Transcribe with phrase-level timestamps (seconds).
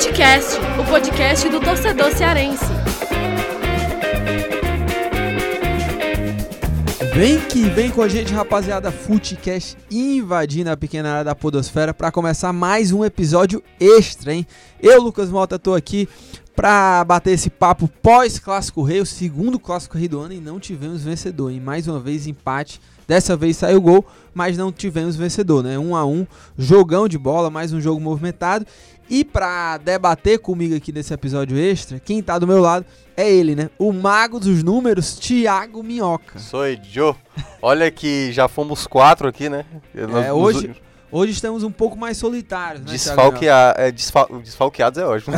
[0.00, 2.64] Futecast, o podcast do torcedor cearense.
[7.14, 8.90] Vem que vem com a gente, rapaziada.
[8.90, 14.46] Futecast invadindo a pequena área da Podosfera para começar mais um episódio extra, hein?
[14.80, 16.08] Eu, Lucas Mota, tô aqui
[16.56, 21.02] para bater esse papo pós-Clássico Rei, o segundo Clássico Rei do ano e não tivemos
[21.02, 21.60] vencedor, hein?
[21.60, 22.80] Mais uma vez empate.
[23.06, 25.76] Dessa vez saiu gol, mas não tivemos vencedor, né?
[25.76, 26.24] Um a um,
[26.56, 28.64] jogão de bola, mais um jogo movimentado.
[29.10, 33.56] E para debater comigo aqui nesse episódio extra, quem tá do meu lado é ele,
[33.56, 33.68] né?
[33.76, 36.38] O mago dos números, Thiago Minhoca.
[36.38, 37.16] Sou Joe.
[37.60, 39.64] Olha que já fomos quatro aqui, né?
[40.24, 40.76] É, hoje,
[41.10, 42.92] hoje estamos um pouco mais solitários, né?
[42.92, 45.34] Desfalquea é, desfal desfalqueados é ótimo.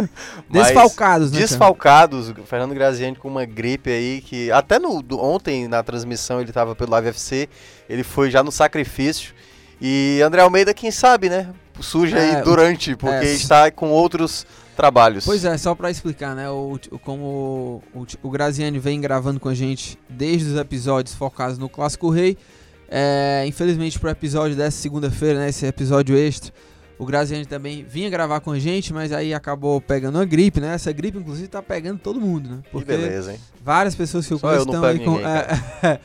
[0.48, 1.40] desfalcados, né?
[1.40, 2.30] Desfalcados.
[2.30, 6.52] O Fernando Graziani com uma gripe aí que até no, do, ontem na transmissão ele
[6.52, 7.50] tava pelo Live FC,
[7.86, 9.34] ele foi já no sacrifício.
[9.80, 11.48] E André Almeida, quem sabe, né?
[11.82, 15.24] surge é, aí durante, porque é, está com outros trabalhos.
[15.24, 16.48] Pois é, só para explicar, né?
[16.48, 21.68] O, como o, o Graziani vem gravando com a gente desde os episódios focados no
[21.68, 22.36] Clássico Rei.
[22.88, 25.48] É, infelizmente, pro episódio dessa segunda-feira, né?
[25.48, 26.52] Esse episódio extra.
[26.98, 30.74] O Graziani também vinha gravar com a gente, mas aí acabou pegando uma gripe, né?
[30.74, 32.58] Essa gripe, inclusive, tá pegando todo mundo, né?
[32.70, 33.40] Porque que beleza, hein?
[33.64, 35.12] Várias pessoas que eu conheço estão aí com.
[35.12, 35.24] Ninguém,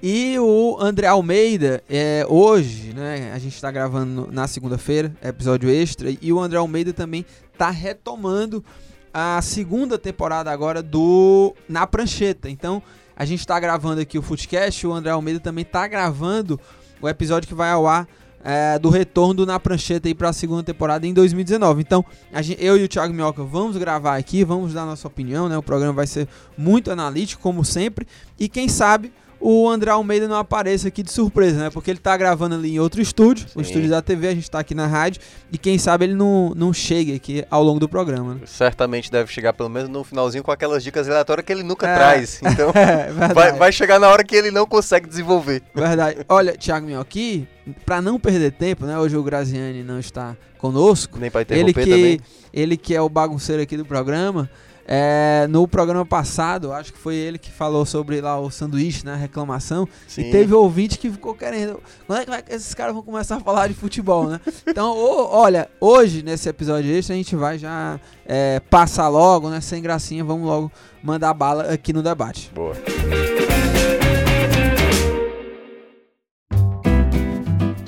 [0.00, 3.32] E o André Almeida, é, hoje, né?
[3.34, 8.64] A gente está gravando na segunda-feira, episódio extra, e o André Almeida também está retomando
[9.12, 12.48] a segunda temporada agora do Na Prancheta.
[12.48, 12.80] Então,
[13.16, 16.60] a gente está gravando aqui o Footcast, o André Almeida também está gravando
[17.02, 18.06] o episódio que vai ao ar
[18.44, 21.80] é, do retorno Na Prancheta para a segunda temporada em 2019.
[21.80, 22.04] Então,
[22.40, 25.58] gente, eu e o Thiago Minhoca vamos gravar aqui, vamos dar nossa opinião, né?
[25.58, 28.06] O programa vai ser muito analítico, como sempre,
[28.38, 31.70] e quem sabe o André Almeida não apareça aqui de surpresa, né?
[31.70, 33.58] Porque ele tá gravando ali em outro estúdio, Sim.
[33.58, 35.20] o estúdio da TV, a gente tá aqui na rádio,
[35.52, 38.34] e quem sabe ele não, não chegue aqui ao longo do programa.
[38.34, 38.40] Né?
[38.46, 41.94] Certamente deve chegar pelo menos no finalzinho com aquelas dicas aleatórias que ele nunca é,
[41.94, 42.40] traz.
[42.58, 45.62] Então, é, vai, vai, chegar na hora que ele não consegue desenvolver.
[45.74, 46.24] Verdade.
[46.28, 47.46] Olha, Thiago Minho, aqui,
[47.84, 48.98] pra não perder tempo, né?
[48.98, 51.18] Hoje o Graziani não está conosco.
[51.18, 52.20] Nem pra interromper ele que, também.
[52.52, 54.50] Ele que é o bagunceiro aqui do programa.
[54.90, 59.14] É, no programa passado, acho que foi ele que falou sobre lá o sanduíche, né?
[59.14, 59.86] Reclamação.
[60.06, 60.22] Sim.
[60.22, 61.78] E teve ouvinte que ficou querendo.
[62.06, 64.40] Quando é que, vai, esses caras vão começar a falar de futebol, né?
[64.66, 69.60] Então, o, olha, hoje, nesse episódio extra, a gente vai já é, passar logo, né?
[69.60, 70.72] Sem gracinha, vamos logo
[71.02, 72.50] mandar bala aqui no debate.
[72.54, 72.74] Boa.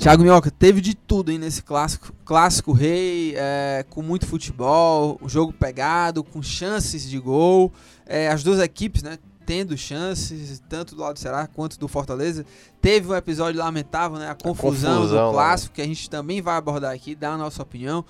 [0.01, 2.11] Thiago Minhoca, teve de tudo hein, nesse clássico.
[2.25, 7.71] Clássico rei, é, com muito futebol, o jogo pegado, com chances de gol.
[8.07, 9.19] É, as duas equipes, né?
[9.45, 12.43] Tendo chances, tanto do lado do Ceará quanto do Fortaleza.
[12.81, 14.27] Teve um episódio lamentável, né?
[14.27, 17.37] A confusão, a confusão do clássico, que a gente também vai abordar aqui, dar a
[17.37, 18.03] nossa opinião.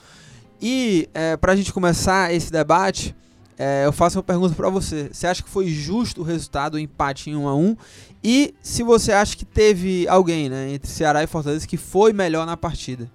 [0.61, 3.13] E é, para a gente começar esse debate,
[3.59, 5.09] é, eu faço uma pergunta para você.
[5.11, 7.77] Você acha que foi justo o resultado, o empate em 1 a 1
[8.23, 12.45] E se você acha que teve alguém, né, entre Ceará e Fortaleza que foi melhor
[12.45, 13.09] na partida?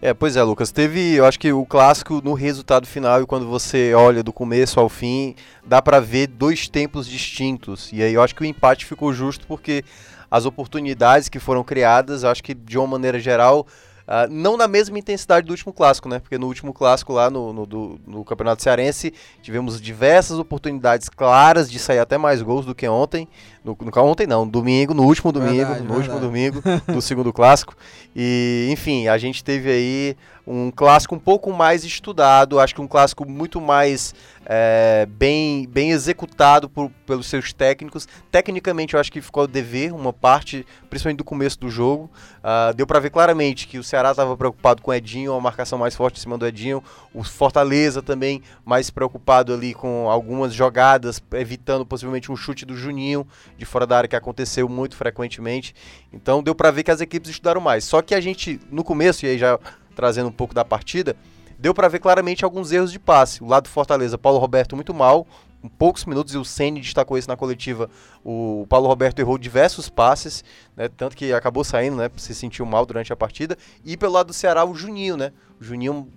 [0.00, 0.70] É, pois é, Lucas.
[0.70, 4.78] Teve, eu acho que o clássico no resultado final e quando você olha do começo
[4.78, 7.90] ao fim, dá para ver dois tempos distintos.
[7.92, 9.84] E aí eu acho que o empate ficou justo porque
[10.30, 13.66] as oportunidades que foram criadas, acho que de uma maneira geral,
[14.12, 16.18] Uh, não na mesma intensidade do último clássico, né?
[16.18, 21.70] Porque no último clássico lá no, no, do, no, Campeonato Cearense tivemos diversas oportunidades claras
[21.70, 23.26] de sair até mais gols do que ontem.
[23.64, 26.10] No, no ontem não, domingo, no último domingo, verdade, no verdade.
[26.10, 26.62] último domingo
[26.92, 27.74] do segundo clássico.
[28.14, 30.16] E, enfim, a gente teve aí
[30.46, 34.14] um clássico um pouco mais estudado, acho que um clássico muito mais
[34.44, 38.08] é, bem, bem executado por, pelos seus técnicos.
[38.30, 42.10] Tecnicamente, eu acho que ficou a dever uma parte, principalmente do começo do jogo.
[42.38, 45.78] Uh, deu para ver claramente que o Ceará estava preocupado com o Edinho, uma marcação
[45.78, 46.82] mais forte em cima do Edinho.
[47.14, 53.26] O Fortaleza também mais preocupado ali com algumas jogadas, evitando possivelmente um chute do Juninho
[53.56, 55.74] de fora da área que aconteceu muito frequentemente.
[56.12, 57.84] Então deu para ver que as equipes estudaram mais.
[57.84, 59.58] Só que a gente, no começo, e aí já
[59.94, 61.16] trazendo um pouco da partida,
[61.58, 63.42] deu para ver claramente alguns erros de passe.
[63.42, 65.26] O lado do Fortaleza, Paulo Roberto muito mal,
[65.60, 67.88] com poucos minutos, e o Ceni destacou isso na coletiva.
[68.24, 70.44] O Paulo Roberto errou diversos passes,
[70.76, 73.56] né, tanto que acabou saindo, né, se sentiu mal durante a partida.
[73.84, 75.32] E pelo lado do Ceará, o Juninho, né?
[75.60, 76.08] O Juninho,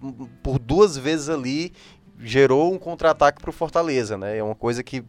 [0.42, 1.72] por duas vezes ali,
[2.20, 4.38] gerou um contra-ataque para o Fortaleza, né?
[4.38, 5.04] É uma coisa que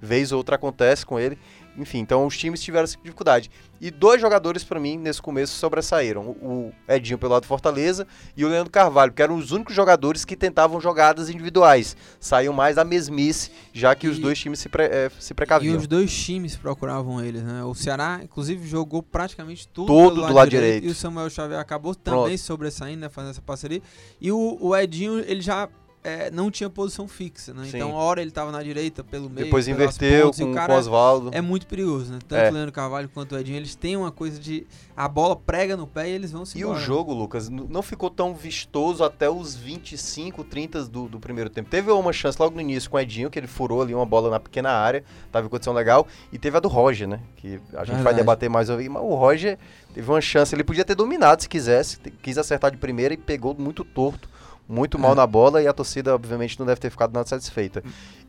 [0.00, 1.38] vez ou outra acontece com ele.
[1.76, 3.50] Enfim, então os times tiveram essa dificuldade.
[3.80, 8.44] E dois jogadores para mim nesse começo sobressaíram: o Edinho pelo lado do Fortaleza e
[8.44, 11.96] o Leandro Carvalho, que eram os únicos jogadores que tentavam jogadas individuais.
[12.20, 15.74] Saiu mais da mesmice, já que e, os dois times se, pre, é, se precaviam.
[15.74, 17.64] E os dois times procuravam eles, né?
[17.64, 21.30] O Ceará, inclusive, jogou praticamente tudo Todo do lado, lado direito, direito, E o Samuel
[21.30, 22.38] Xavier acabou também Pronto.
[22.38, 23.08] sobressaindo, né?
[23.08, 23.82] Fazendo essa parceria.
[24.20, 25.68] E o, o Edinho, ele já
[26.04, 27.64] é, não tinha posição fixa, né?
[27.64, 27.76] Sim.
[27.76, 29.44] Então, a hora ele estava na direita, pelo meio.
[29.44, 31.30] Depois inverteu pontas, com o Oswaldo.
[31.32, 32.18] É muito perigoso, né?
[32.26, 32.50] Tanto é.
[32.50, 34.66] o Leandro Carvalho quanto o Edinho, eles têm uma coisa de.
[34.96, 36.76] A bola prega no pé e eles vão se E embora.
[36.76, 41.70] o jogo, Lucas, não ficou tão vistoso até os 25, 30 do, do primeiro tempo.
[41.70, 44.28] Teve uma chance logo no início com o Edinho, que ele furou ali uma bola
[44.28, 46.06] na pequena área, tava em condição legal.
[46.32, 47.20] E teve a do Roger, né?
[47.36, 48.02] Que a gente Verdade.
[48.02, 49.56] vai debater mais aí, mas o Roger
[49.94, 50.52] teve uma chance.
[50.52, 54.28] Ele podia ter dominado se quisesse, quis acertar de primeira e pegou muito torto
[54.72, 57.82] muito mal na bola e a torcida, obviamente, não deve ter ficado nada satisfeita.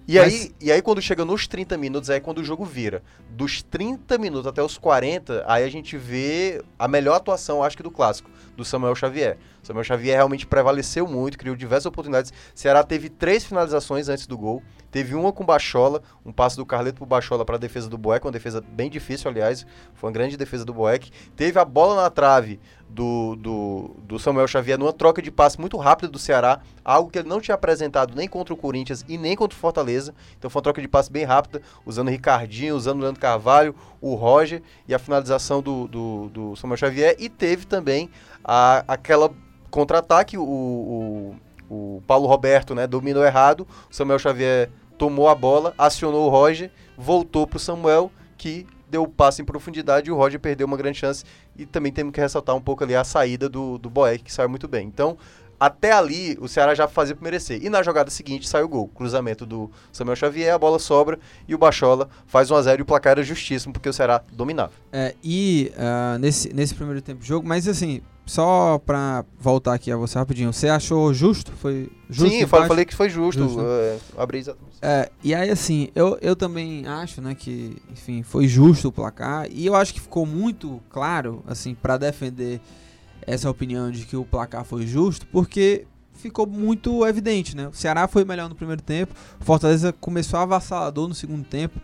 [0.05, 0.33] E, Mas...
[0.33, 3.01] aí, e aí, quando chega nos 30 minutos, é quando o jogo vira.
[3.29, 7.83] Dos 30 minutos até os 40, aí a gente vê a melhor atuação, acho que,
[7.83, 9.37] do clássico, do Samuel Xavier.
[9.63, 12.31] Samuel Xavier realmente prevaleceu muito, criou diversas oportunidades.
[12.53, 14.61] Ceará teve três finalizações antes do gol.
[14.91, 18.25] Teve uma com Bachola, um passe do Carleto pro Bachola para a defesa do Boeck,
[18.25, 19.65] uma defesa bem difícil, aliás,
[19.95, 21.09] foi uma grande defesa do Boeck.
[21.35, 25.77] Teve a bola na trave do, do, do, Samuel Xavier numa troca de passe muito
[25.77, 29.35] rápida do Ceará, algo que ele não tinha apresentado nem contra o Corinthians e nem
[29.35, 30.13] contra o Fortaleza.
[30.37, 33.75] Então foi uma troca de passe bem rápida, usando o Ricardinho, usando o Leandro Carvalho,
[33.99, 37.15] o Roger e a finalização do, do, do Samuel Xavier.
[37.17, 38.11] E teve também
[38.43, 39.33] a, aquela
[39.73, 41.35] contra-ataque, o, o,
[41.67, 46.69] o Paulo Roberto né, dominou errado, o Samuel Xavier tomou a bola, acionou o Roger,
[46.95, 50.77] voltou para o Samuel, que deu o passe em profundidade e o Roger perdeu uma
[50.77, 51.25] grande chance.
[51.57, 54.47] E também temos que ressaltar um pouco ali a saída do, do Boeck, que saiu
[54.47, 54.85] muito bem.
[54.85, 55.17] Então,
[55.59, 57.59] até ali, o Ceará já fazia por merecer.
[57.63, 58.87] E na jogada seguinte sai o gol.
[58.89, 61.17] Cruzamento do Samuel Xavier, a bola sobra
[61.47, 64.21] e o Bachola faz 1 a 0 e o placar era justíssimo, porque o Ceará
[64.31, 64.73] dominava.
[64.91, 69.91] É, e uh, nesse, nesse primeiro tempo de jogo, mas assim, só pra voltar aqui
[69.91, 71.51] a você rapidinho, você achou justo?
[71.51, 72.31] Foi justo?
[72.31, 73.43] Sim, eu falei que foi justo.
[73.43, 74.77] justo é, abri exatamente.
[74.81, 79.47] É, e aí, assim, eu, eu também acho, né, que, enfim, foi justo o placar.
[79.51, 82.61] E eu acho que ficou muito claro, assim, para defender
[83.25, 87.67] essa opinião de que o placar foi justo, porque ficou muito evidente, né?
[87.67, 91.79] O Ceará foi melhor no primeiro tempo, o Fortaleza começou avassalador no segundo tempo.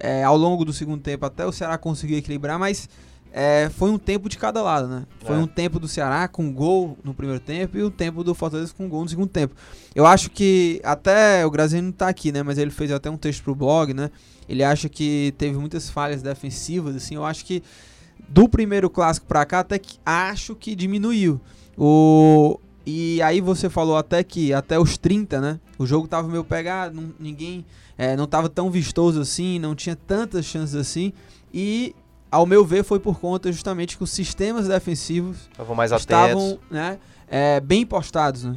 [0.00, 2.88] É, ao longo do segundo tempo, até o Ceará conseguiu equilibrar, mas
[3.32, 5.06] é, foi um tempo de cada lado, né?
[5.24, 5.38] Foi é.
[5.38, 8.74] um tempo do Ceará com gol no primeiro tempo e o um tempo do Fortaleza
[8.76, 9.54] com gol no segundo tempo.
[9.94, 12.42] Eu acho que até o Graziano não tá aqui, né?
[12.42, 14.10] Mas ele fez até um texto pro blog, né?
[14.46, 17.14] Ele acha que teve muitas falhas defensivas, assim.
[17.14, 17.62] Eu acho que
[18.28, 21.40] do primeiro clássico para cá até que acho que diminuiu.
[21.76, 25.60] O e aí você falou até que até os 30, né?
[25.78, 27.64] O jogo tava meio pegado, não, ninguém
[27.96, 31.12] é, não tava tão vistoso assim, não tinha tantas chances assim.
[31.54, 31.94] E
[32.32, 36.98] ao meu ver, foi por conta justamente que os sistemas defensivos estavam mais estavam né,
[37.28, 38.44] é, bem postados.
[38.44, 38.56] Né?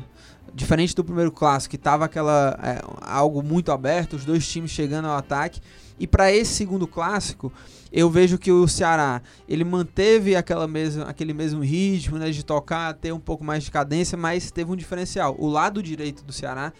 [0.53, 5.09] Diferente do primeiro clássico, que estava aquela é, algo muito aberto, os dois times chegando
[5.09, 5.59] ao ataque.
[5.99, 7.51] E para esse segundo clássico,
[7.91, 12.93] eu vejo que o Ceará ele manteve aquela mesma, aquele mesmo ritmo né, de tocar,
[12.93, 15.35] ter um pouco mais de cadência, mas teve um diferencial.
[15.37, 16.71] O lado direito do Ceará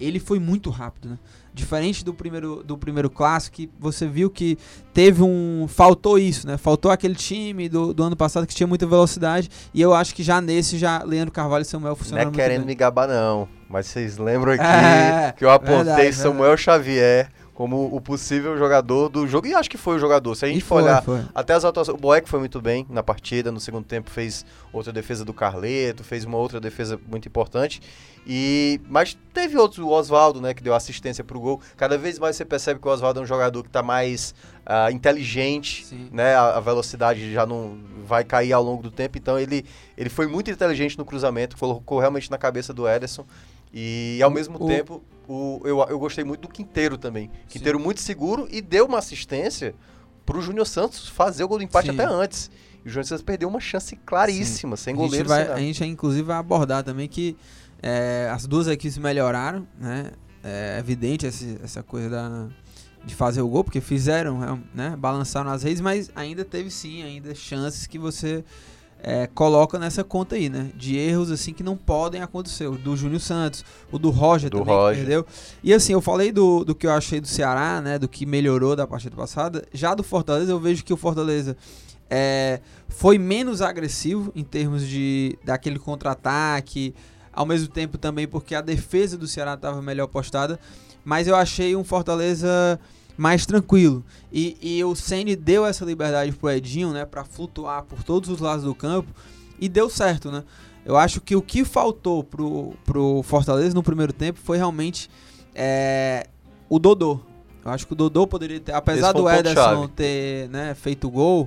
[0.00, 1.10] ele foi muito rápido.
[1.10, 1.18] Né?
[1.52, 4.56] Diferente do primeiro, do primeiro clássico, que você viu que
[4.94, 5.66] teve um.
[5.68, 6.56] Faltou isso, né?
[6.56, 9.48] Faltou aquele time do, do ano passado que tinha muita velocidade.
[9.74, 12.30] E eu acho que já nesse, já Leandro Carvalho e Samuel funcionaram.
[12.30, 12.68] Não é querendo bem.
[12.68, 13.48] me gabar, não.
[13.68, 16.62] Mas vocês lembram aqui é, que eu apontei verdade, Samuel verdade.
[16.62, 17.30] Xavier
[17.60, 19.46] como o possível jogador do jogo.
[19.46, 20.34] E acho que foi o jogador.
[20.34, 21.20] Se a gente for olhar foi.
[21.34, 21.94] até as atuações.
[21.94, 23.52] O Boeck foi muito bem na partida.
[23.52, 27.82] No segundo tempo fez outra defesa do Carleto, fez uma outra defesa muito importante.
[28.26, 31.60] E Mas teve outros, o Oswaldo, né, que deu assistência para o gol.
[31.76, 34.90] Cada vez mais você percebe que o Oswaldo é um jogador que está mais uh,
[34.90, 36.08] inteligente, Sim.
[36.10, 36.34] né?
[36.34, 39.18] A, a, velocidade já não vai cair ao longo do tempo.
[39.18, 39.66] Então ele,
[39.98, 43.26] ele foi muito inteligente no cruzamento, colocou realmente na cabeça do Ederson.
[43.72, 47.30] E ao mesmo o, tempo, o, eu, eu gostei muito do Quinteiro também.
[47.48, 47.84] Quinteiro sim.
[47.84, 49.74] muito seguro e deu uma assistência
[50.26, 51.94] para o Júnior Santos fazer o gol do empate sim.
[51.94, 52.50] até antes.
[52.84, 54.84] E o Júnior Santos perdeu uma chance claríssima, sim.
[54.84, 55.32] sem goleiro.
[55.32, 57.36] A gente, vai, a gente inclusive vai abordar também que
[57.82, 60.12] é, as duas equipes melhoraram, né?
[60.42, 62.48] É evidente essa, essa coisa da,
[63.04, 64.96] de fazer o gol, porque fizeram, né?
[64.96, 68.42] Balançaram as redes, mas ainda teve sim, ainda chances que você
[69.02, 70.70] é, coloca nessa conta aí, né?
[70.74, 72.66] De erros assim que não podem acontecer.
[72.66, 75.00] O do Júnior Santos, o do Roger do também, Roger.
[75.00, 75.26] entendeu?
[75.62, 77.98] E assim, eu falei do, do que eu achei do Ceará, né?
[77.98, 79.64] Do que melhorou da partida passada.
[79.72, 81.56] Já do Fortaleza, eu vejo que o Fortaleza
[82.08, 86.94] é, foi menos agressivo em termos de daquele contra-ataque.
[87.32, 90.58] Ao mesmo tempo também porque a defesa do Ceará estava melhor postada.
[91.04, 92.78] Mas eu achei um Fortaleza
[93.20, 94.02] mais tranquilo.
[94.32, 98.40] E, e o Ceni deu essa liberdade pro Edinho, né, para flutuar por todos os
[98.40, 99.10] lados do campo
[99.60, 100.42] e deu certo, né?
[100.86, 105.10] Eu acho que o que faltou pro, pro Fortaleza no primeiro tempo foi realmente
[105.54, 106.26] é,
[106.66, 107.20] o Dodô.
[107.62, 111.46] Eu acho que o Dodô poderia ter, apesar do Ederson ter né, feito gol,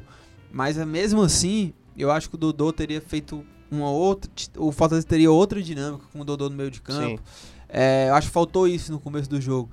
[0.51, 4.29] mas é mesmo assim, eu acho que o Dodô teria feito uma outra.
[4.57, 7.19] O Fortaleza teria outra dinâmica com o Dodô no meio de campo.
[7.67, 9.71] É, eu acho que faltou isso no começo do jogo.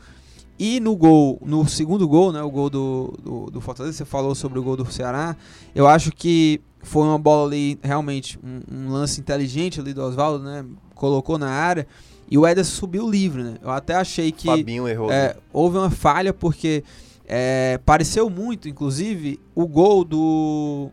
[0.61, 4.35] E no gol, no segundo gol, né, o gol do, do, do, Fortaleza, você falou
[4.35, 5.35] sobre o gol do Ceará.
[5.75, 10.45] Eu acho que foi uma bola ali, realmente, um, um lance inteligente ali do Oswaldo,
[10.45, 10.67] né?
[10.95, 11.87] Colocou na área.
[12.31, 13.55] E o Ederson subiu livre, né?
[13.63, 14.49] Eu até achei que.
[14.49, 15.11] Fabinho errou.
[15.11, 16.85] É, houve uma falha, porque
[17.27, 20.91] é, pareceu muito, inclusive, o gol do.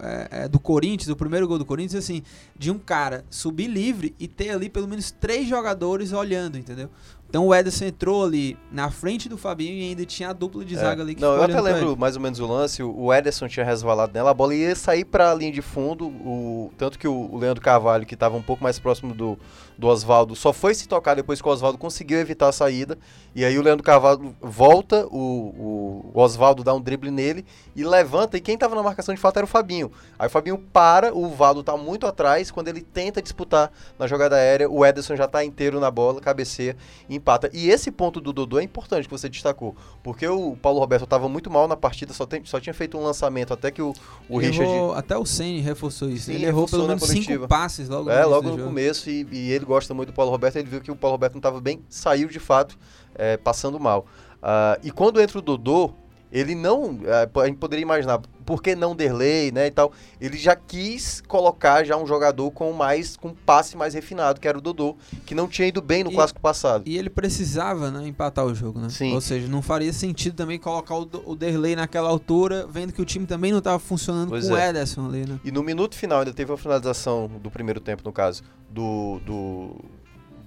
[0.00, 2.22] É, é, do Corinthians, o primeiro gol do Corinthians, assim,
[2.58, 6.88] de um cara subir livre e ter ali pelo menos três jogadores olhando, entendeu?
[7.32, 10.74] Então o Ederson entrou ali na frente do Fabinho e ainda tinha a dupla de
[10.74, 10.78] é.
[10.78, 13.64] zaga ali que Não, eu até lembro mais ou menos o lance, o Ederson tinha
[13.64, 17.34] resvalado nela, a bola ia sair para a linha de fundo, o, tanto que o,
[17.38, 19.38] Leandro Carvalho, que estava um pouco mais próximo do,
[19.82, 22.96] do Oswaldo, só foi se tocar depois que o Oswaldo conseguiu evitar a saída,
[23.34, 28.36] e aí o Leandro Carvalho volta, o, o Oswaldo dá um drible nele e levanta,
[28.36, 29.90] e quem estava na marcação de fato era o Fabinho.
[30.16, 34.36] Aí o Fabinho para, o Valdo está muito atrás, quando ele tenta disputar na jogada
[34.36, 36.76] aérea, o Ederson já está inteiro na bola, cabeceia
[37.08, 37.50] e empata.
[37.52, 41.28] E esse ponto do Dodô é importante que você destacou, porque o Paulo Roberto estava
[41.28, 43.92] muito mal na partida, só, tem, só tinha feito um lançamento até que o,
[44.28, 44.70] o Richard.
[44.70, 46.26] Errou, até o Ceni reforçou isso.
[46.26, 49.50] Sim, ele errou pelo menos cinco passes logo é, no logo no começo e, e,
[49.50, 50.56] ele gosta muito do Paulo Roberto.
[50.56, 52.78] Ele viu que o Paulo Roberto não estava bem, saiu de fato
[53.14, 54.06] é, passando mal.
[54.42, 55.94] Uh, e quando entra o Dodô,
[56.30, 58.20] ele não, é, a gente poderia imaginar,
[58.52, 62.70] por que não Derlei, né, e tal, ele já quis colocar já um jogador com
[62.74, 64.94] mais, com passe mais refinado, que era o Dodô,
[65.24, 66.84] que não tinha ido bem no e, clássico passado.
[66.84, 68.90] E ele precisava, né, empatar o jogo, né?
[68.90, 69.14] Sim.
[69.14, 73.06] Ou seja, não faria sentido também colocar o, o Derlei naquela altura, vendo que o
[73.06, 74.66] time também não estava funcionando pois com é.
[74.66, 75.40] o Ederson ali, né?
[75.42, 79.76] E no minuto final ainda teve a finalização do primeiro tempo, no caso, do, do,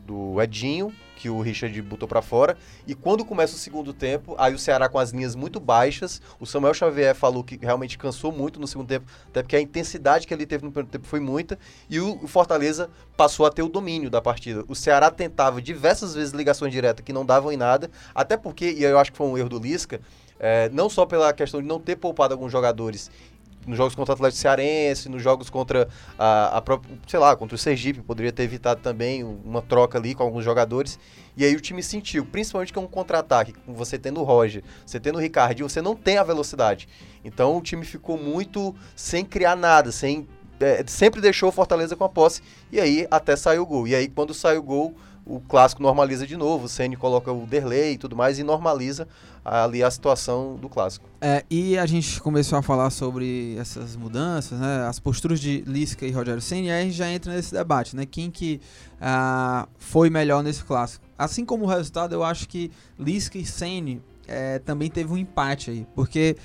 [0.05, 2.57] do Edinho, que o Richard botou para fora.
[2.85, 6.21] E quando começa o segundo tempo, aí o Ceará com as linhas muito baixas.
[6.39, 10.27] O Samuel Xavier falou que realmente cansou muito no segundo tempo, até porque a intensidade
[10.27, 11.57] que ele teve no primeiro tempo foi muita.
[11.89, 14.63] E o Fortaleza passou a ter o domínio da partida.
[14.67, 18.83] O Ceará tentava diversas vezes ligações diretas que não davam em nada, até porque, e
[18.83, 20.01] eu acho que foi um erro do Lisca,
[20.37, 23.09] é, não só pela questão de não ter poupado alguns jogadores
[23.65, 27.55] nos jogos contra o Atlético Cearense, nos jogos contra a, a própria, sei lá, contra
[27.55, 30.99] o Sergipe, poderia ter evitado também uma troca ali com alguns jogadores.
[31.37, 34.63] E aí o time sentiu, principalmente que é um contra-ataque, com você tendo o Roger,
[34.85, 36.87] você tendo o Ricardo, você não tem a velocidade.
[37.23, 40.27] Então o time ficou muito sem criar nada, sem
[40.59, 42.41] é, sempre deixou o Fortaleza com a posse.
[42.71, 43.87] E aí até saiu o gol.
[43.87, 44.95] E aí quando sai o gol,
[45.25, 49.07] o clássico normaliza de novo, o Ceni coloca o Derlei e tudo mais e normaliza
[49.43, 51.09] ali a situação do clássico.
[51.19, 56.05] É, e a gente começou a falar sobre essas mudanças, né, as posturas de Lisca
[56.05, 58.61] e Rogério Ceni, aí a gente já entra nesse debate, né, quem que
[59.01, 61.03] ah, foi melhor nesse clássico.
[61.17, 65.71] Assim como o resultado, eu acho que Lisca e Ceni é, também teve um empate
[65.71, 66.37] aí, porque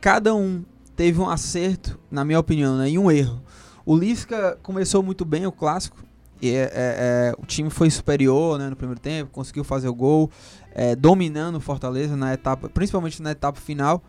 [0.00, 0.64] cada um
[0.94, 3.42] teve um acerto, na minha opinião, né, e um erro.
[3.84, 6.07] O Lisca começou muito bem o clássico,
[6.42, 10.30] é, é, é, o time foi superior né, no primeiro tempo, conseguiu fazer o gol,
[10.72, 14.02] é, dominando o Fortaleza na etapa, principalmente na etapa final,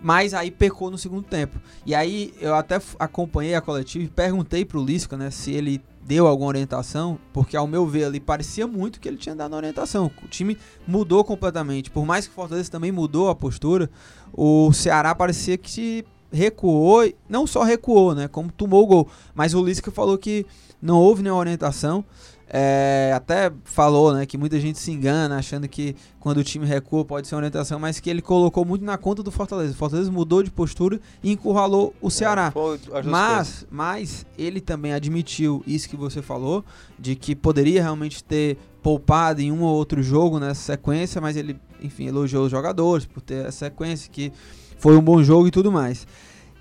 [0.00, 1.58] mas aí pecou no segundo tempo.
[1.86, 6.26] E aí eu até acompanhei a coletiva e perguntei pro Lisca né, se ele deu
[6.26, 10.10] alguma orientação, porque ao meu ver ali parecia muito que ele tinha dado orientação.
[10.22, 11.90] O time mudou completamente.
[11.90, 13.90] Por mais que o Fortaleza também mudou a postura,
[14.32, 19.08] o Ceará parecia que recuou, não só recuou, né, como tomou o gol.
[19.34, 20.44] Mas o Lisca falou que
[20.84, 22.04] não houve nenhuma orientação.
[22.46, 27.04] É, até falou né, que muita gente se engana achando que quando o time recua
[27.04, 29.72] pode ser uma orientação, mas que ele colocou muito na conta do Fortaleza.
[29.72, 32.52] O Fortaleza mudou de postura e encurralou o é, Ceará.
[32.92, 36.62] É, mas, mas ele também admitiu isso que você falou,
[36.98, 41.58] de que poderia realmente ter poupado em um ou outro jogo nessa sequência, mas ele,
[41.82, 44.30] enfim, elogiou os jogadores por ter essa sequência, que
[44.78, 46.06] foi um bom jogo e tudo mais.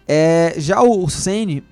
[0.08, 1.64] É, já o Ceni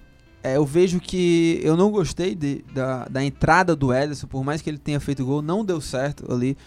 [0.43, 4.61] é, eu vejo que eu não gostei de, da, da entrada do Ederson, por mais
[4.61, 6.57] que ele tenha feito gol, não deu certo ali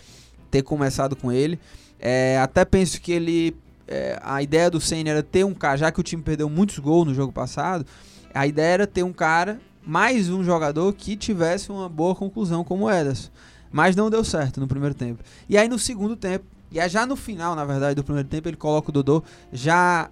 [0.50, 1.58] ter começado com ele.
[1.98, 3.56] É, até penso que ele.
[3.86, 6.78] É, a ideia do Senna era ter um cara, já que o time perdeu muitos
[6.78, 7.84] gols no jogo passado,
[8.32, 12.84] a ideia era ter um cara, mais um jogador que tivesse uma boa conclusão como
[12.84, 13.30] o Ederson.
[13.70, 15.22] Mas não deu certo no primeiro tempo.
[15.48, 18.56] E aí no segundo tempo, e já no final, na verdade, do primeiro tempo, ele
[18.56, 20.08] coloca o Dodô já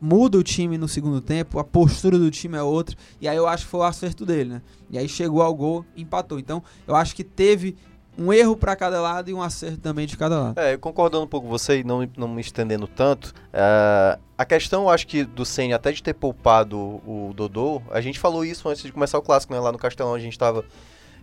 [0.00, 3.46] muda o time no segundo tempo, a postura do time é outra, e aí eu
[3.46, 4.62] acho que foi o acerto dele, né?
[4.90, 6.38] E aí chegou ao gol, empatou.
[6.38, 7.76] Então, eu acho que teve
[8.16, 10.58] um erro para cada lado e um acerto também de cada lado.
[10.58, 14.84] É, concordando um pouco com você e não, não me estendendo tanto, uh, a questão,
[14.84, 18.44] eu acho que do Senna, até de ter poupado o, o Dodô, a gente falou
[18.44, 19.60] isso antes de começar o clássico, né?
[19.60, 20.64] Lá no Castelão a gente estava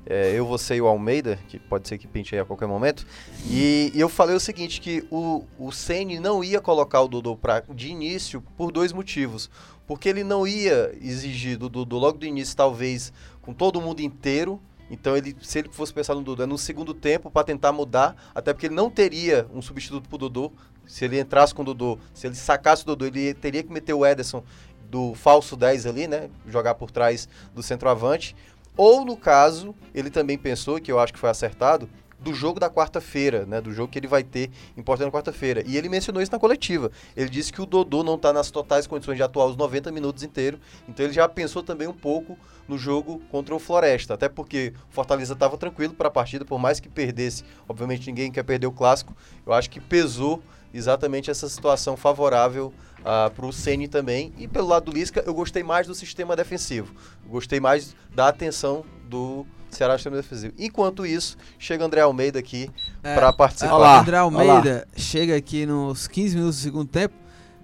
[0.05, 3.05] é, eu, você e o Almeida, que pode ser que pinte aí a qualquer momento.
[3.49, 7.35] E, e eu falei o seguinte, que o, o Ceni não ia colocar o Dodô
[7.35, 9.49] pra, de início por dois motivos.
[9.85, 14.59] Porque ele não ia exigir do Dodô logo do início, talvez, com todo mundo inteiro,
[14.89, 18.15] Então, ele, se ele fosse pensar no Dodô, é no segundo tempo para tentar mudar,
[18.35, 20.51] até porque ele não teria um substituto pro Dodô.
[20.85, 23.93] Se ele entrasse com o Dodô, se ele sacasse o Dodô, ele teria que meter
[23.93, 24.43] o Ederson
[24.91, 26.29] do falso 10 ali, né?
[26.45, 28.35] Jogar por trás do centroavante.
[28.75, 31.89] Ou, no caso, ele também pensou, que eu acho que foi acertado,
[32.21, 33.59] do jogo da quarta-feira, né?
[33.59, 35.63] Do jogo que ele vai ter importante na quarta-feira.
[35.65, 36.91] E ele mencionou isso na coletiva.
[37.17, 40.21] Ele disse que o Dodô não está nas totais condições de atuar os 90 minutos
[40.21, 40.59] inteiros.
[40.87, 42.37] Então ele já pensou também um pouco
[42.67, 44.13] no jogo contra o Floresta.
[44.13, 47.43] Até porque o Fortaleza estava tranquilo para a partida, por mais que perdesse.
[47.67, 49.15] Obviamente ninguém quer perder o clássico.
[49.45, 54.31] Eu acho que pesou exatamente essa situação favorável uh, ah, para o Ceni também.
[54.37, 56.93] E pelo lado do Lisca, eu gostei mais do sistema defensivo.
[57.27, 60.53] Gostei mais da atenção do Ceará sistema defensivo.
[60.57, 62.69] Enquanto isso, chega André Almeida aqui
[63.03, 63.75] é, para participar.
[63.75, 64.83] Olá, André Almeida Olá.
[64.95, 67.21] chega aqui nos 15 minutos do segundo tempo.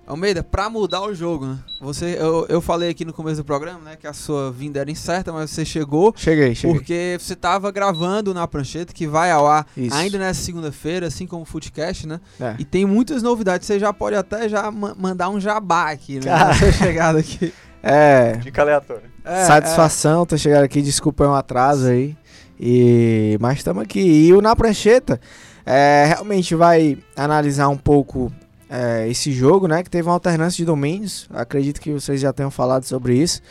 [0.08, 1.60] Almeida, para mudar o jogo, né?
[1.82, 4.90] Você, eu, eu falei aqui no começo do programa, né, que a sua vinda era
[4.90, 6.14] incerta, mas você chegou.
[6.16, 6.74] Cheguei, cheguei.
[6.74, 9.94] Porque você estava gravando na prancheta, que vai ao ar Isso.
[9.94, 12.22] ainda nessa segunda-feira, assim como o Footcast, né?
[12.40, 12.56] É.
[12.58, 13.68] E tem muitas novidades.
[13.68, 16.32] Você já pode até já mandar um jabá aqui, né?
[16.32, 16.72] Cara.
[16.72, 17.54] chegada aqui.
[17.84, 18.40] É.
[18.42, 19.12] Fica aleatório.
[19.28, 20.26] É, Satisfação é.
[20.26, 22.16] ter chegado aqui, desculpa é um atraso aí.
[22.60, 24.00] E, mas estamos aqui.
[24.00, 25.20] E o Na Prancheta
[25.66, 28.32] é, realmente vai analisar um pouco
[28.70, 29.84] é, esse jogo, né?
[29.84, 31.28] Que teve uma alternância de domínios.
[31.34, 33.42] Acredito que vocês já tenham falado sobre isso.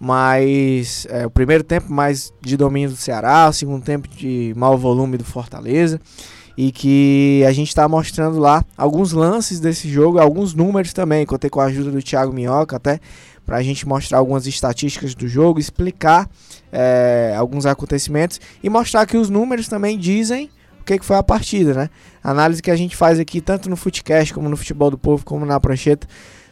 [0.00, 4.78] Mas é, o primeiro tempo mais de domínio do Ceará, o segundo tempo de mau
[4.78, 6.00] volume do Fortaleza.
[6.56, 11.24] E que a gente está mostrando lá alguns lances desse jogo, alguns números também.
[11.24, 12.98] Contei com a ajuda do Thiago Minhoca até
[13.48, 16.28] para a gente mostrar algumas estatísticas do jogo, explicar
[16.70, 21.22] é, alguns acontecimentos e mostrar que os números também dizem o que, que foi a
[21.22, 21.90] partida, né?
[22.22, 25.24] A análise que a gente faz aqui, tanto no Footcast como no Futebol do Povo,
[25.24, 26.06] como na Prancheta,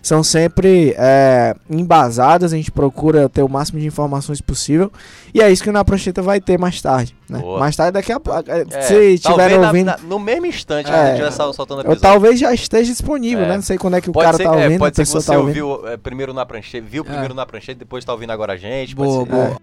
[0.06, 4.88] são sempre é, embasadas, a gente procura ter o máximo de informações possível.
[5.34, 7.12] E é isso que o Na Prancheta vai ter mais tarde.
[7.28, 7.42] Né?
[7.58, 8.48] Mais tarde, daqui a pouco.
[8.48, 9.86] É, é, se estiver ouvindo.
[9.86, 12.00] Na, no mesmo instante, é, a gente vai soltando episódio.
[12.00, 13.48] talvez já esteja disponível, é.
[13.48, 13.54] né?
[13.56, 14.78] Não sei quando é que o cara ser, tá é, ouvindo.
[14.78, 18.12] pode ser que você tá ouviu primeiro na prancheta, viu primeiro na prancheta, depois tá
[18.12, 18.94] ouvindo agora a gente.
[18.94, 19.56] Boa, boa.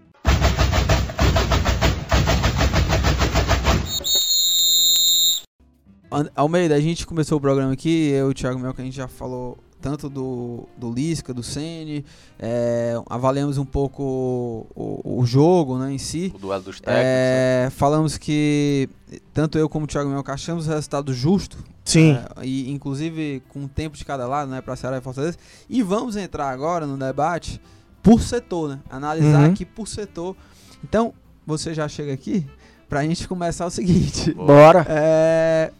[6.36, 8.94] Almeida, a gente começou o programa aqui, eu e o Thiago Mel, que a gente
[8.94, 12.06] já falou tanto do, do Lisca, do Sene,
[12.38, 16.32] é, avaliamos um pouco o, o, jogo né, em si.
[16.34, 17.04] O duelo dos técnicos.
[17.06, 17.70] É, né?
[17.70, 18.88] Falamos que
[19.34, 21.58] tanto eu como o Thiago Melca achamos o resultado justo.
[21.84, 22.12] Sim.
[22.12, 25.36] É, e inclusive com um tempo de cada lado, né, para Ceará e Fortaleza.
[25.68, 27.60] E vamos entrar agora no debate
[28.02, 28.80] por setor, né?
[28.88, 29.52] Analisar uhum.
[29.52, 30.34] aqui por setor.
[30.82, 31.12] Então,
[31.46, 32.46] você já chega aqui
[32.88, 34.32] pra gente começar o seguinte.
[34.32, 34.86] Bora.
[34.88, 35.70] É,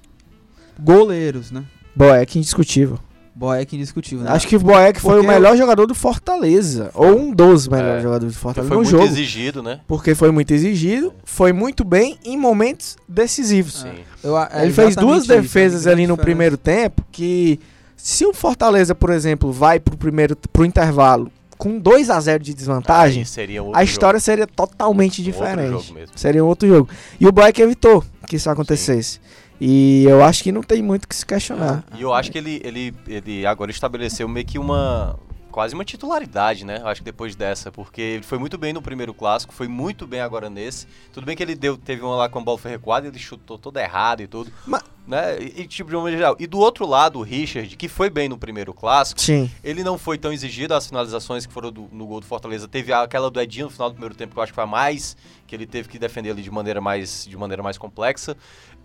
[0.78, 1.64] goleiros, né?
[1.96, 2.98] Boeck indiscutível.
[3.34, 4.30] Boeck indiscutível, né?
[4.30, 5.56] Acho que o Boeck foi o melhor eu...
[5.56, 6.90] jogador do Fortaleza.
[6.94, 9.80] Ou um dos melhores é, jogadores do Fortaleza foi no muito exigido, né?
[9.88, 13.80] Porque foi muito exigido, foi muito bem em momentos decisivos.
[13.80, 13.92] Sim.
[14.22, 16.22] Eu, é, Ele fez duas defesas isso, ali no diferença.
[16.22, 17.58] primeiro tempo que
[17.96, 22.54] se o Fortaleza, por exemplo, vai pro primeiro pro intervalo com 2 a 0 de
[22.54, 23.24] desvantagem,
[23.72, 24.24] a história jogo.
[24.24, 25.94] seria totalmente diferente.
[26.14, 26.88] Seria outro jogo.
[27.18, 29.14] E o Boeck evitou que isso acontecesse.
[29.14, 29.20] Sim.
[29.66, 31.82] E eu acho que não tem muito que se questionar.
[31.96, 35.18] E eu acho que ele, ele, ele agora estabeleceu meio que uma.
[35.50, 36.80] Quase uma titularidade, né?
[36.80, 40.04] Eu acho que depois dessa, porque ele foi muito bem no primeiro clássico, foi muito
[40.04, 40.86] bem agora nesse.
[41.12, 43.56] Tudo bem que ele deu, teve uma lá com a bola foi recuada, ele chutou
[43.56, 44.52] todo errado e tudo.
[44.66, 45.38] Mas, né?
[45.40, 46.34] E, e, tipo, de uma geral.
[46.40, 49.50] E do outro lado, o Richard, que foi bem no primeiro clássico, Sim.
[49.62, 50.74] ele não foi tão exigido.
[50.74, 52.66] As finalizações que foram do, no gol do Fortaleza.
[52.66, 54.66] Teve aquela do Edinho no final do primeiro tempo, que eu acho que foi a
[54.66, 58.36] mais, que ele teve que defender ali de maneira mais, de maneira mais complexa.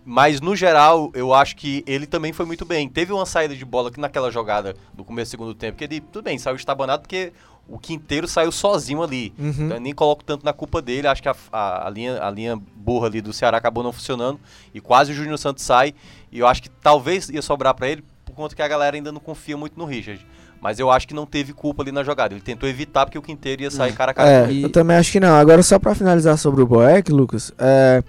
[0.06, 2.90] Mas, no geral, eu acho que ele também foi muito bem.
[2.90, 6.02] Teve uma saída de bola aqui naquela jogada do começo do segundo tempo, que ele,
[6.02, 7.32] tudo bem, saiu estabanado porque
[7.68, 9.34] o Quinteiro saiu sozinho ali.
[9.38, 9.50] Uhum.
[9.50, 11.08] Então, eu nem coloco tanto na culpa dele.
[11.08, 14.40] Acho que a, a, a, linha, a linha burra ali do Ceará acabou não funcionando.
[14.74, 15.94] E quase o Júnior Santos sai.
[16.32, 19.12] E eu acho que talvez ia sobrar para ele, por conta que a galera ainda
[19.12, 20.26] não confia muito no Richard.
[20.60, 22.34] Mas eu acho que não teve culpa ali na jogada.
[22.34, 24.52] Ele tentou evitar porque o Quinteiro ia sair cara a cara.
[24.52, 25.36] É, eu também acho que não.
[25.36, 27.54] Agora, só para finalizar sobre o Boeck, Lucas.
[27.58, 28.04] É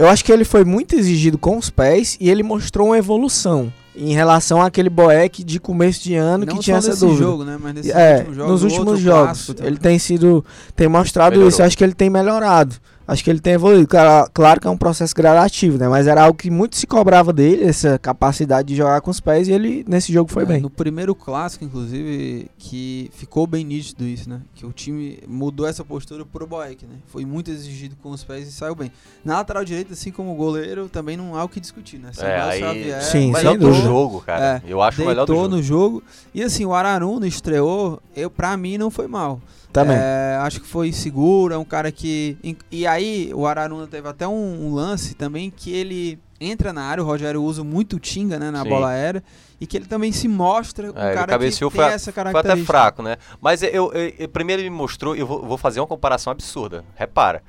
[0.00, 3.70] eu acho que ele foi muito exigido com os pés e ele mostrou uma evolução
[3.94, 7.22] em relação àquele Boeck de começo de ano Não que tinha essa dúvida.
[7.22, 7.58] jogo, né?
[7.60, 10.42] Mas nesse é, último jogo, nos últimos jogos, ele tem sido
[10.74, 11.50] tem mostrado Melhorou.
[11.50, 12.76] isso, eu acho que ele tem melhorado
[13.10, 13.88] acho que ele tem evoluído.
[13.88, 15.88] Claro, claro que é um processo gradativo, né?
[15.88, 19.48] Mas era algo que muito se cobrava dele, essa capacidade de jogar com os pés,
[19.48, 20.60] e ele nesse jogo foi é, bem.
[20.60, 24.40] No primeiro clássico, inclusive, que ficou bem nítido isso, né?
[24.54, 26.96] Que o time mudou essa postura pro Boeck, né?
[27.06, 28.92] Foi muito exigido com os pés e saiu bem.
[29.24, 32.12] Na lateral direita, assim como o goleiro, também não há o que discutir, né?
[32.18, 32.60] é, aí...
[32.60, 34.62] Xavier, Sim, melhor do jogo, cara.
[34.64, 35.48] É, eu acho o melhor do jogo.
[35.48, 36.02] no jogo.
[36.32, 39.40] E assim, o Araruno estreou, eu, pra mim não foi mal.
[39.72, 39.96] Também.
[39.96, 42.36] É, acho que foi seguro, é um cara que.
[42.70, 47.02] E aí o Araruna teve até um, um, lance também que ele entra na área,
[47.02, 48.68] o Rogério usa muito Tinga, né, na Sim.
[48.68, 49.22] bola aérea,
[49.60, 52.32] e que ele também se mostra um é, cara que tem foi, essa característica.
[52.32, 53.16] Foi até fraco, né?
[53.40, 56.84] Mas eu, eu, eu primeiro ele me mostrou, eu vou, vou fazer uma comparação absurda.
[56.96, 57.42] Repara,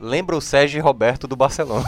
[0.00, 1.84] lembra o Sérgio Roberto do Barcelona.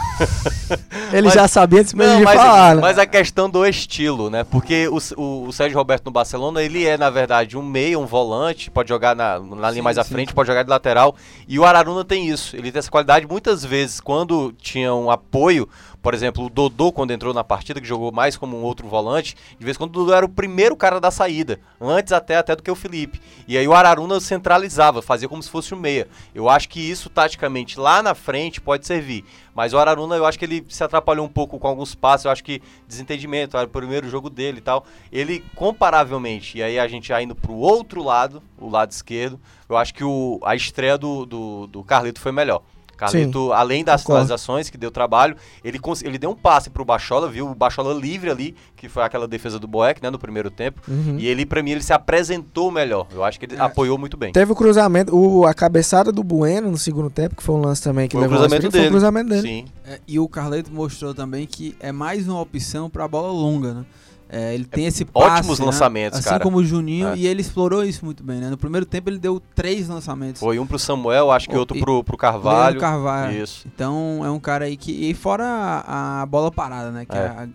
[1.11, 2.75] Ele mas, já sabia antes mesmo de mas, falar.
[2.75, 2.81] Né?
[2.81, 4.43] Mas a questão do estilo, né?
[4.43, 8.05] Porque o, o, o, Sérgio Roberto no Barcelona, ele é, na verdade, um meio, um
[8.05, 10.35] volante, pode jogar na, na linha sim, mais à frente, sim.
[10.35, 11.15] pode jogar de lateral.
[11.47, 12.55] E o Araruna tem isso.
[12.55, 13.27] Ele tem essa qualidade.
[13.27, 15.67] Muitas vezes, quando tinha um apoio,
[16.03, 19.37] por exemplo, o Dodô, quando entrou na partida, que jogou mais como um outro volante,
[19.57, 22.53] de vez em quando o Dodô era o primeiro cara da saída, antes até, até
[22.53, 23.21] do que o Felipe.
[23.47, 26.09] E aí o Araruna centralizava, fazia como se fosse um meia.
[26.35, 29.23] Eu acho que isso, taticamente, lá na frente pode servir.
[29.55, 32.31] Mas o Araruna, eu acho que ele se atrapalhou um pouco com alguns passos, eu
[32.31, 34.85] acho que desentendimento, era o primeiro jogo dele e tal.
[35.09, 39.39] Ele, comparavelmente, e aí a gente já indo pro outro lado, o lado esquerdo,
[39.69, 42.61] eu acho que o, a estreia do, do, do Carlito foi melhor.
[42.97, 47.27] Carlito, Sim, além das finalizações que deu trabalho, ele, ele deu um passe pro Bachola,
[47.29, 50.81] viu o Bachola livre ali, que foi aquela defesa do Boeck, né, no primeiro tempo.
[50.87, 51.17] Uhum.
[51.17, 53.07] E ele, pra mim, ele se apresentou melhor.
[53.11, 53.59] Eu acho que ele é.
[53.59, 54.31] apoiou muito bem.
[54.31, 57.81] Teve o cruzamento, o, a cabeçada do Bueno no segundo tempo, que foi um lance
[57.81, 58.83] também que foi levou o cruzamento dele.
[58.83, 59.41] Foi o cruzamento dele.
[59.41, 59.65] Sim.
[59.85, 63.85] É, e o Carleto mostrou também que é mais uma opção pra bola longa, né?
[64.35, 65.65] É, ele tem esse passe, Ótimos né?
[65.67, 66.41] lançamentos, assim cara.
[66.41, 67.17] como o Juninho, é.
[67.17, 68.49] e ele explorou isso muito bem, né?
[68.49, 70.39] No primeiro tempo ele deu três lançamentos.
[70.39, 72.79] Foi um pro Samuel, acho que o, outro pro, pro Carvalho.
[72.79, 73.43] Carvalho.
[73.43, 73.67] Isso.
[73.67, 74.91] Então é um cara aí que...
[74.91, 77.05] E fora a, a bola parada, né?
[77.05, 77.47] Que é, é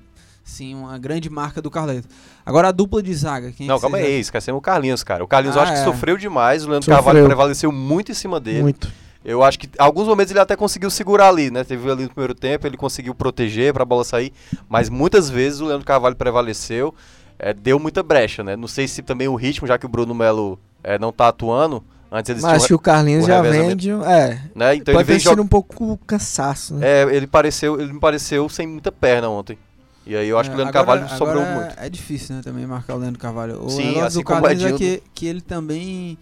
[0.44, 2.06] sim, uma grande marca do Carleto.
[2.46, 3.50] Agora a dupla de zaga.
[3.50, 5.24] Quem Não, é calma aí, esquecemos o Carlinhos, cara.
[5.24, 5.84] O Carlinhos ah, eu acho que é.
[5.84, 7.02] sofreu demais, o Leandro sofreu.
[7.02, 8.62] Carvalho prevaleceu muito em cima dele.
[8.62, 8.88] Muito.
[9.28, 11.62] Eu acho que alguns momentos ele até conseguiu segurar ali, né?
[11.62, 14.32] Teve ali no primeiro tempo, ele conseguiu proteger para a bola sair,
[14.66, 16.94] mas muitas vezes o Leandro Carvalho prevaleceu
[17.38, 18.56] é, deu muita brecha, né?
[18.56, 21.84] Não sei se também o ritmo, já que o Bruno Melo é, não tá atuando.
[22.10, 23.90] Antes eles Mas que o Carlinhos o já vende.
[23.90, 24.40] É.
[24.54, 24.76] Né?
[24.76, 27.02] Então Pode ele vem um pouco cansaço, né?
[27.02, 29.58] É, ele pareceu, ele me pareceu sem muita perna ontem.
[30.06, 31.74] E aí eu acho é, que o Leandro agora, Carvalho sobrou muito.
[31.76, 33.62] É difícil, né, também marcar o Leandro Carvalho.
[33.62, 36.16] O Sim, assim do Carlinhos é que, que ele também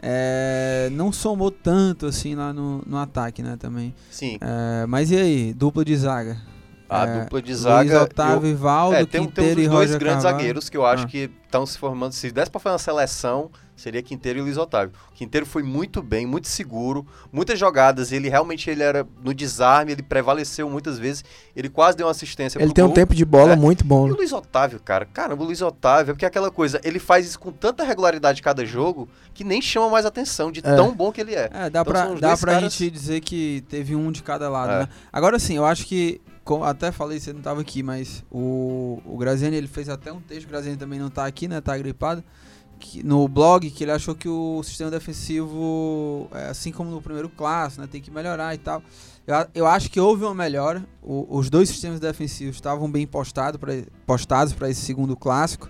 [0.00, 3.94] é, não somou tanto assim lá no, no ataque, né, também.
[4.10, 4.38] Sim.
[4.40, 6.40] É, mas e aí, dupla de zaga?
[6.88, 7.90] A é, dupla de zaga.
[7.90, 10.36] Luiz Otávio, eu, Valdo, é, tem, Quinteiro tem os dois grandes Carvalho.
[10.38, 11.06] zagueiros que eu acho ah.
[11.06, 12.12] que estão se formando.
[12.12, 14.92] Se desse para fazer uma seleção, seria Quinteiro e Luiz Otávio.
[15.14, 18.12] Quinteiro foi muito bem, muito seguro, muitas jogadas.
[18.12, 21.24] Ele realmente ele era no desarme, ele prevaleceu muitas vezes.
[21.56, 22.58] Ele quase deu uma assistência.
[22.60, 23.56] Ele tem gol, um tempo de bola né?
[23.56, 24.08] muito bom.
[24.08, 27.26] E o Luiz Otávio, cara, caramba, o Luiz Otávio, porque é aquela coisa, ele faz
[27.26, 30.74] isso com tanta regularidade cada jogo que nem chama mais atenção de é.
[30.74, 31.48] tão bom que ele é.
[31.52, 32.72] É, dá então, pra, dá pra caras...
[32.72, 34.78] gente dizer que teve um de cada lado, é.
[34.80, 34.88] né?
[35.12, 36.20] Agora sim, eu acho que
[36.64, 40.46] até falei, você não estava aqui, mas o, o Graziani ele fez até um texto,
[40.46, 41.60] o Graziani também não está aqui, né?
[41.60, 42.22] Tá gripado.
[42.78, 47.28] Que, no blog que ele achou que o sistema defensivo, é, assim como no primeiro
[47.28, 48.82] clássico, né, tem que melhorar e tal.
[49.26, 50.84] Eu, eu acho que houve uma melhora.
[51.02, 53.72] O, os dois sistemas defensivos estavam bem postado pra,
[54.06, 55.68] postados para esse segundo clássico.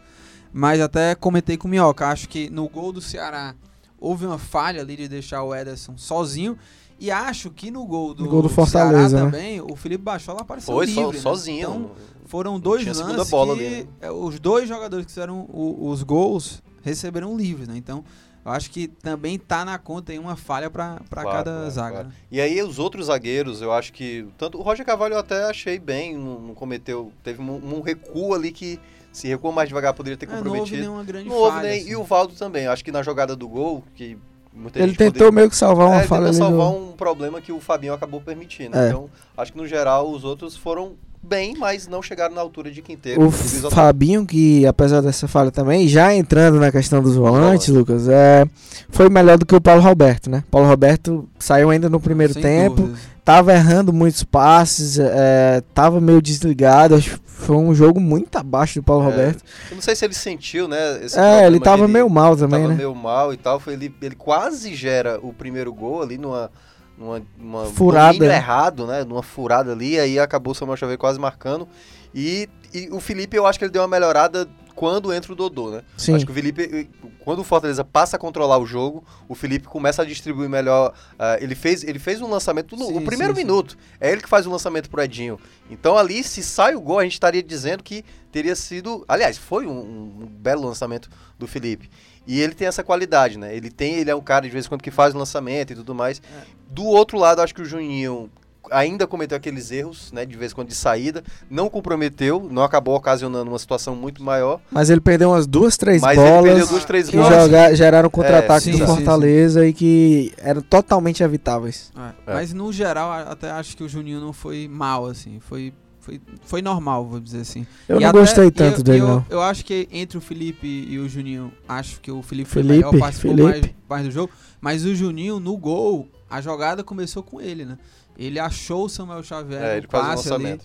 [0.53, 2.07] Mas até comentei com o Minhoca.
[2.07, 3.55] Acho que no gol do Ceará
[3.99, 6.59] houve uma falha ali de deixar o Ederson sozinho.
[7.01, 10.41] E acho que no gol do, no gol do Fortaleza Ceará também, o Felipe Bachola
[10.41, 11.03] apareceu Foi, livre.
[11.03, 11.21] Foi, né?
[11.21, 11.59] sozinho.
[11.59, 11.91] Então,
[12.27, 14.11] foram dois lances bola que ali, né?
[14.11, 17.77] os dois jogadores que fizeram o, os gols receberam livres, né?
[17.77, 18.05] Então,
[18.45, 21.91] eu acho que também tá na conta aí uma falha para claro, cada claro, zaga.
[21.91, 22.09] Claro.
[22.09, 22.15] Né?
[22.31, 25.79] E aí os outros zagueiros, eu acho que tanto o Roger Cavalho eu até achei
[25.79, 28.81] bem, não, não cometeu, teve um, um, recuo ali que
[29.13, 30.51] se recuou mais devagar poderia ter comprometido.
[30.51, 31.55] É, não houve nenhuma grande não falha.
[31.55, 31.91] Houve nem, assim.
[31.91, 34.17] E o Valdo também, eu acho que na jogada do gol, que
[34.59, 36.37] Muita ele tentou meio que salvar uma é, falha ali.
[36.37, 38.77] salvar um problema que o Fabinho acabou permitindo.
[38.77, 38.89] É.
[38.89, 42.83] Então, acho que no geral os outros foram bem, mas não chegaram na altura de
[42.83, 43.27] Quinteiro.
[43.27, 48.47] O Fabinho, que apesar dessa falha também, já entrando na questão dos volantes, Lucas, é,
[48.89, 50.45] foi melhor do que o Paulo Roberto, né?
[50.51, 53.01] Paulo Roberto saiu ainda no primeiro Sem tempo, dúvidas.
[53.25, 58.83] tava errando muitos passes, é, tava meio desligado, acho foi um jogo muito abaixo do
[58.83, 59.45] Paulo é, Roberto.
[59.71, 60.77] Eu não sei se ele sentiu, né?
[61.17, 62.75] é, ele tava ele, meio mal também, tava né?
[62.75, 63.61] meio mal e tal.
[63.61, 66.51] Foi, ele, ele quase gera o primeiro gol ali numa
[66.99, 69.05] numa, numa furada errado, né?
[69.05, 71.69] Numa furada ali, aí acabou o Samuel Xavier quase marcando.
[72.15, 75.71] E, e o Felipe, eu acho que ele deu uma melhorada quando entra o Dodô,
[75.71, 75.83] né?
[75.97, 76.15] Sim.
[76.15, 76.89] Acho que o Felipe,
[77.25, 80.95] quando o Fortaleza passa a controlar o jogo, o Felipe começa a distribuir melhor.
[81.15, 83.73] Uh, ele, fez, ele fez um lançamento no sim, primeiro sim, minuto.
[83.73, 83.79] Sim.
[84.01, 85.39] É ele que faz o lançamento pro Edinho.
[85.69, 89.05] Então ali, se sai o gol, a gente estaria dizendo que teria sido.
[89.09, 91.91] Aliás, foi um, um belo lançamento do Felipe.
[92.29, 93.57] E ele tem essa qualidade, né?
[93.57, 95.77] Ele tem, ele é um cara de vez em quando que faz o lançamento e
[95.77, 96.21] tudo mais.
[96.21, 96.45] É.
[96.69, 98.31] Do outro lado, acho que o Juninho
[98.71, 102.95] ainda cometeu aqueles erros, né, de vez em quando de saída, não comprometeu, não acabou
[102.95, 104.61] ocasionando uma situação muito maior.
[104.71, 106.45] Mas ele perdeu umas duas, três mas bolas.
[106.45, 107.45] Ele perdeu duas, três que bolas.
[107.45, 109.71] Jogar, geraram contra-ataque é, do Fortaleza sim, sim.
[109.71, 111.91] e que eram totalmente evitáveis.
[111.97, 112.35] É, é.
[112.35, 115.73] Mas no geral, até acho que o Juninho não foi mal, assim, foi
[116.09, 117.67] foi, foi normal, vou dizer assim.
[117.87, 119.27] Eu e não até, gostei tanto eu, dele, eu, não.
[119.29, 122.77] Eu acho que entre o Felipe e o Juninho, acho que o Felipe, Felipe foi
[122.77, 123.61] melhor, participou Felipe.
[123.61, 124.33] Mais, mais do jogo.
[124.59, 127.77] Mas o Juninho, no gol, a jogada começou com ele, né?
[128.17, 130.59] Ele achou o Samuel Xavier é, no passe ali.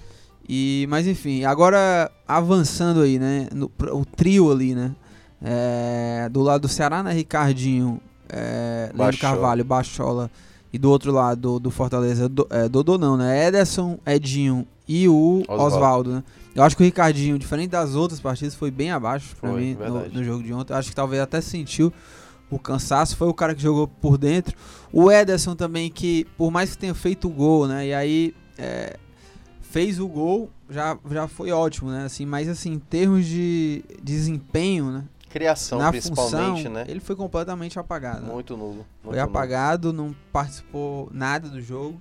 [0.48, 3.48] E, mas enfim, agora avançando aí, né?
[3.54, 4.96] No, o trio ali, né?
[5.42, 7.12] É, do lado do Ceará, né?
[7.12, 10.32] Ricardinho, é, Leandro Carvalho, Bachola.
[10.72, 13.48] E do outro lado do Fortaleza, do, é, Dodô não, né?
[13.48, 16.24] Ederson, Edinho e o Oswaldo, né?
[16.56, 19.74] Eu acho que o Ricardinho, diferente das outras partidas, foi bem abaixo pra foi, mim
[19.74, 20.74] no, no, jogo de ontem.
[20.74, 21.92] Eu acho que talvez até sentiu
[22.50, 23.18] o cansaço.
[23.18, 24.56] Foi o cara que jogou por dentro.
[24.92, 27.88] O Ederson também, que por mais que tenha feito o gol, né?
[27.88, 28.98] E aí é,
[29.62, 32.06] fez o gol, já, já foi ótimo, né?
[32.06, 35.04] Assim, mas assim, em termos de desempenho, né?
[35.30, 36.86] Criação, na principalmente, função, né?
[36.88, 38.24] Ele foi completamente apagado.
[38.24, 38.86] Muito nulo.
[39.04, 42.00] Muito foi apagado, não participou nada do jogo.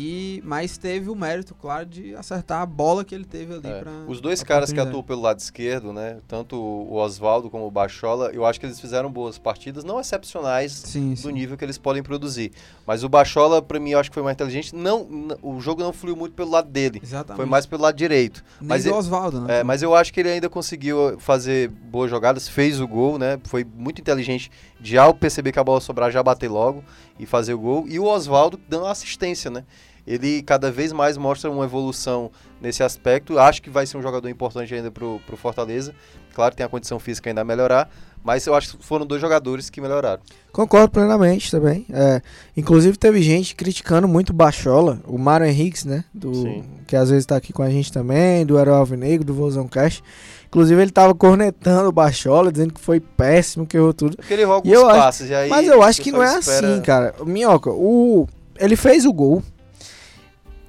[0.00, 3.66] E, mas teve o mérito, claro, de acertar a bola que ele teve ali.
[3.66, 3.80] É.
[3.80, 6.18] Pra, Os dois caras que atuam pelo lado esquerdo, né?
[6.28, 10.70] Tanto o Oswaldo como o Bachola, eu acho que eles fizeram boas partidas, não excepcionais
[10.70, 11.32] sim, do sim.
[11.32, 12.52] nível que eles podem produzir.
[12.86, 14.72] Mas o Bachola, para mim, eu acho que foi mais inteligente.
[14.72, 17.00] Não, o jogo não fluiu muito pelo lado dele.
[17.02, 17.36] Exatamente.
[17.36, 18.44] Foi mais pelo lado direito.
[18.60, 19.58] Nem mas do Oswaldo, né?
[19.58, 23.36] É, mas eu acho que ele ainda conseguiu fazer boas jogadas, fez o gol, né?
[23.42, 24.48] Foi muito inteligente
[24.80, 26.84] de ao perceber que a bola sobrar já bater logo
[27.18, 27.84] e fazer o gol.
[27.88, 29.64] E o Oswaldo dando assistência, né?
[30.08, 33.38] Ele cada vez mais mostra uma evolução nesse aspecto.
[33.38, 35.94] Acho que vai ser um jogador importante ainda para o Fortaleza.
[36.34, 37.90] Claro, tem a condição física ainda a melhorar,
[38.22, 40.22] mas eu acho que foram dois jogadores que melhoraram.
[40.52, 41.84] Concordo plenamente também.
[41.92, 42.22] É,
[42.56, 46.04] inclusive teve gente criticando muito o Bachola, o Mário Henriques, né?
[46.14, 49.66] Do, que às vezes está aqui com a gente também, do Herói Alvinegro, do Vozão
[49.66, 50.02] Cash.
[50.46, 54.16] Inclusive ele tava cornetando o Bachola, dizendo que foi péssimo, que errou tudo.
[54.16, 55.50] Porque ele roga os passes, acho, e aí...
[55.50, 56.72] Mas eu acho que não é espera...
[56.72, 57.14] assim, cara.
[57.26, 58.26] Minhoca, o...
[58.58, 59.42] ele fez o gol,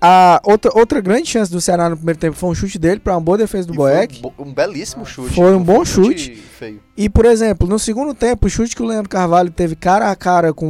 [0.02, 3.14] a outra, outra grande chance do Ceará no primeiro tempo foi um chute dele para
[3.14, 4.22] uma boa defesa do Boeck.
[4.24, 5.36] Um, um, belíssimo chute.
[5.36, 6.36] Foi um bom chute.
[6.36, 6.82] chute.
[6.96, 10.16] E, por exemplo, no segundo tempo, o chute que o Leandro Carvalho teve cara a
[10.16, 10.70] cara com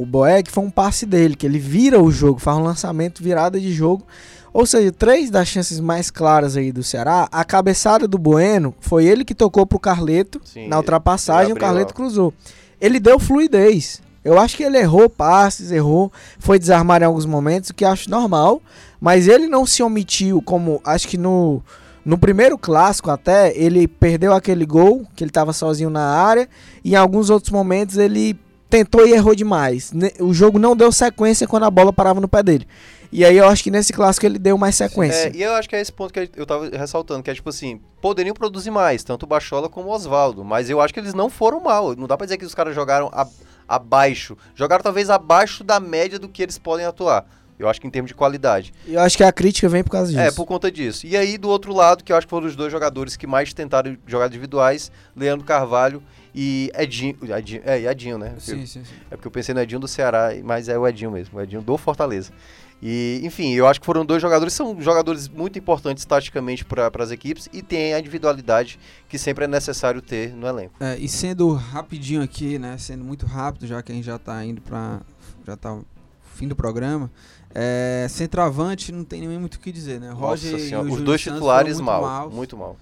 [0.00, 3.60] o Boeck foi um passe dele, que ele vira o jogo, faz um lançamento virada
[3.60, 4.06] de jogo.
[4.52, 9.04] Ou seja, três das chances mais claras aí do Ceará, a cabeçada do Bueno foi
[9.04, 12.34] ele que tocou pro Carleto Sim, na ultrapassagem, o Carleto cruzou.
[12.80, 14.00] Ele deu fluidez.
[14.24, 18.10] Eu acho que ele errou passes, errou, foi desarmar em alguns momentos, o que acho
[18.10, 18.60] normal,
[19.00, 21.62] mas ele não se omitiu como acho que no
[22.04, 26.48] no primeiro clássico até ele perdeu aquele gol que ele estava sozinho na área
[26.82, 28.38] e em alguns outros momentos ele
[28.70, 29.92] tentou e errou demais.
[30.20, 32.66] O jogo não deu sequência quando a bola parava no pé dele.
[33.12, 35.28] E aí eu acho que nesse clássico ele deu mais sequência.
[35.28, 37.48] É, e eu acho que é esse ponto que eu tava ressaltando, que é tipo
[37.48, 41.12] assim, poderiam produzir mais, tanto o Bachola como o Oswaldo, mas eu acho que eles
[41.12, 41.96] não foram mal.
[41.96, 43.26] Não dá pra dizer que os caras jogaram a
[43.70, 44.36] abaixo.
[44.52, 47.24] Jogaram talvez abaixo da média do que eles podem atuar.
[47.56, 48.72] Eu acho que em termos de qualidade.
[48.88, 50.20] Eu acho que a crítica vem por causa disso.
[50.20, 51.06] É, por conta disso.
[51.06, 53.52] E aí, do outro lado, que eu acho que foram os dois jogadores que mais
[53.52, 56.02] tentaram jogar individuais, Leandro Carvalho
[56.34, 57.16] e Edinho.
[57.36, 58.34] Edinho é, Edinho, né?
[58.38, 58.94] Sim, sim, sim.
[59.10, 61.60] É porque eu pensei no Edinho do Ceará, mas é o Edinho mesmo, o Edinho
[61.60, 62.32] do Fortaleza.
[62.82, 67.10] E, enfim, eu acho que foram dois jogadores, são jogadores muito importantes taticamente para as
[67.10, 70.74] equipes e tem a individualidade que sempre é necessário ter no elenco.
[70.80, 74.42] É, e sendo rapidinho aqui, né, sendo muito rápido, já que a gente já está
[74.44, 75.00] indo para
[75.46, 75.78] já tá
[76.34, 77.10] fim do programa,
[77.54, 80.10] é, centroavante não tem nem muito o que dizer, né?
[80.10, 82.76] Roger Nossa senhora, os dois titulares mal, mal, muito mal.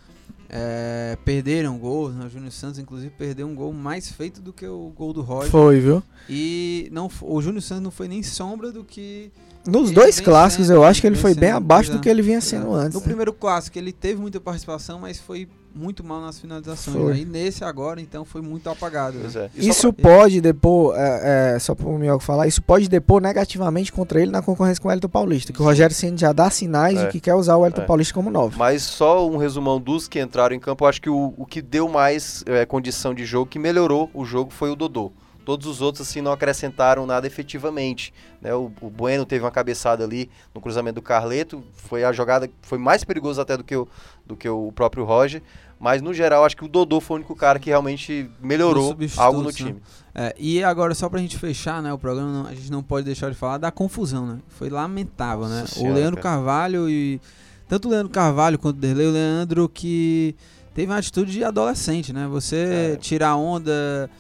[0.51, 2.25] É, perderam gols, né?
[2.25, 5.51] o Júnior Santos inclusive perdeu um gol mais feito do que o gol do Roger.
[5.51, 6.03] Foi, viu?
[6.29, 9.31] E não, o Júnior Santos não foi nem sombra do que
[9.69, 12.41] nos dois clássicos, sendo, eu acho que ele foi bem abaixo do que ele vinha
[12.41, 12.95] sendo antes.
[12.95, 13.07] No né?
[13.07, 16.97] primeiro clássico, ele teve muita participação, mas foi muito mal nas finalizações.
[16.97, 17.13] Foi.
[17.15, 17.21] Né?
[17.21, 19.19] E nesse agora, então, foi muito apagado.
[19.19, 19.29] Né?
[19.35, 19.51] É.
[19.55, 20.11] Isso pra...
[20.11, 24.31] pode depor, é, é, só para o Mioco falar, isso pode depor negativamente contra ele
[24.31, 25.53] na concorrência com o Elton Paulista.
[25.53, 27.07] Que o Rogério Senna já dá sinais é.
[27.07, 27.87] de que quer usar o Elton é.
[27.87, 28.59] Paulista como novo.
[28.59, 31.63] Mas só um resumão dos que entraram em campo, eu acho que o, o que
[31.63, 35.13] deu mais é, condição de jogo, que melhorou o jogo, foi o Dodô.
[35.49, 38.13] Todos os outros, assim, não acrescentaram nada efetivamente.
[38.39, 38.55] Né?
[38.55, 41.65] O, o, Bueno teve uma cabeçada ali no cruzamento do Carleto.
[41.73, 43.89] Foi a jogada foi mais perigosa até do que o,
[44.27, 45.43] do que o próprio Roger.
[45.81, 49.41] Mas, no geral, acho que o Dodô foi o único cara que realmente melhorou algo
[49.41, 49.53] no né?
[49.55, 49.83] time.
[50.15, 53.07] É, e agora, só pra gente fechar né, o programa, não, a gente não pode
[53.07, 54.39] deixar de falar da confusão, né?
[54.49, 55.65] Foi lamentável, né?
[55.67, 56.37] Senhora, o Leandro cara.
[56.37, 57.19] Carvalho e...
[57.67, 60.37] Tanto o Leandro Carvalho quanto o Derlei, o Leandro que
[60.75, 62.27] teve uma atitude de adolescente, né?
[62.27, 62.97] Você é.
[62.97, 64.11] tirar onda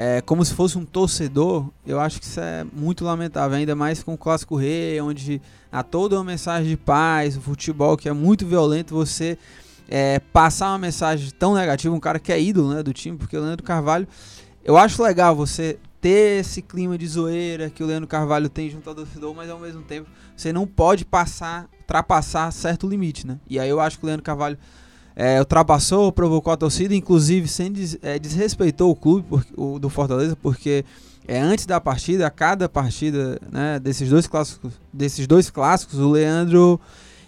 [0.00, 4.00] é, como se fosse um torcedor, eu acho que isso é muito lamentável, ainda mais
[4.00, 8.12] com o Clássico Rei, onde há toda uma mensagem de paz, o futebol que é
[8.12, 9.36] muito violento, você
[9.88, 13.36] é, passar uma mensagem tão negativa, um cara que é ídolo né, do time, porque
[13.36, 14.06] o Leandro Carvalho,
[14.64, 18.88] eu acho legal você ter esse clima de zoeira que o Leandro Carvalho tem junto
[18.88, 23.40] ao torcedor, mas ao mesmo tempo você não pode passar, ultrapassar certo limite, né?
[23.50, 24.56] E aí eu acho que o Leandro Carvalho
[25.20, 29.90] é, ultrapassou, provocou a torcida, inclusive sem des, é, desrespeitou o clube por, o, do
[29.90, 30.84] Fortaleza, porque
[31.26, 36.08] é, antes da partida, a cada partida né, desses dois clássicos, desses dois clássicos, o
[36.08, 36.80] Leandro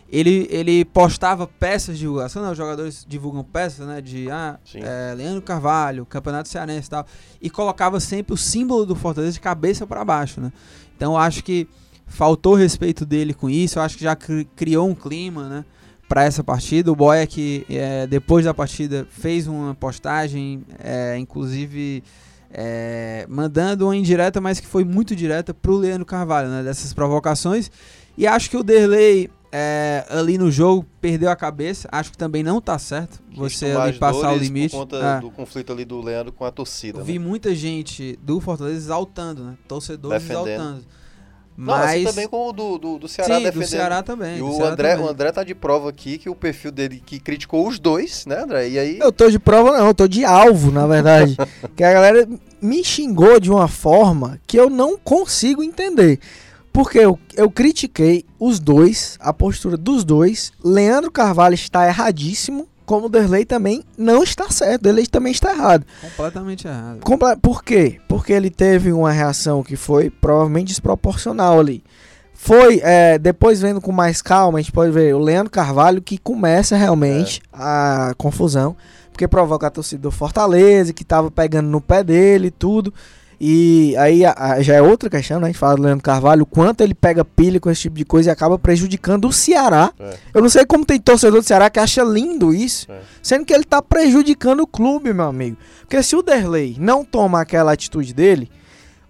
[0.09, 5.12] ele, ele postava peças de divulgação, né, os jogadores divulgam peças, né, de ah, é,
[5.16, 7.05] Leandro Carvalho, Campeonato Cearense e tal,
[7.42, 10.53] e colocava sempre o símbolo do Fortaleza de cabeça para baixo, né?
[10.96, 11.66] Então acho que
[12.07, 15.64] faltou respeito dele com isso, eu acho que já criou um clima, né?
[16.11, 16.90] Para essa partida.
[16.90, 22.03] O Boia que é, depois da partida fez uma postagem, é, inclusive
[22.51, 26.92] é, mandando uma indireta, mas que foi muito direta para o Leandro Carvalho, né, dessas
[26.92, 27.70] provocações.
[28.18, 31.88] E acho que o Derlei é, ali no jogo perdeu a cabeça.
[31.92, 34.73] Acho que também não tá certo você ali passar o limite.
[34.73, 35.20] Por conta é.
[35.20, 37.05] do conflito ali do Leandro com a torcida.
[37.05, 37.25] Vi né?
[37.25, 39.57] muita gente do Fortaleza exaltando, né?
[39.68, 40.49] Torcedores Defendendo.
[40.49, 40.85] exaltando.
[41.57, 41.79] Mas...
[41.79, 43.65] Não, assim também como o do, do, do Ceará Sim, defendendo.
[43.65, 44.39] do Ceará também.
[44.39, 45.07] E o Ceará André, também.
[45.07, 48.43] o André tá de prova aqui que o perfil dele que criticou os dois, né,
[48.43, 48.69] André?
[48.69, 48.99] E aí.
[48.99, 51.37] Eu tô de prova, não, eu tô de alvo, na verdade.
[51.77, 52.29] que a galera
[52.61, 56.19] me xingou de uma forma que eu não consigo entender.
[56.73, 60.53] Porque eu, eu critiquei os dois, a postura dos dois.
[60.65, 65.53] Leandro Carvalho está erradíssimo como o Derlei também não está certo, o Derlei também está
[65.53, 65.87] errado.
[66.00, 66.98] Completamente errado.
[66.98, 68.00] Comple Por quê?
[68.09, 71.85] Porque ele teve uma reação que foi provavelmente desproporcional ali.
[72.35, 76.18] Foi, é, depois vendo com mais calma, a gente pode ver o Leandro Carvalho que
[76.18, 77.57] começa realmente é.
[77.57, 78.76] a confusão,
[79.12, 82.92] porque provoca a torcida do Fortaleza, que estava pegando no pé dele e tudo.
[83.42, 85.46] E aí a, a, já é outra questão, né?
[85.46, 88.05] A gente fala do Leandro Carvalho, o quanto ele pega pilha com esse tipo de
[88.05, 89.90] coisa e acaba prejudicando o Ceará.
[89.98, 90.18] É.
[90.35, 93.00] Eu não sei como tem torcedor do Ceará que acha lindo isso, é.
[93.22, 95.57] sendo que ele tá prejudicando o clube, meu amigo.
[95.81, 98.50] Porque se o Derlei não toma aquela atitude dele,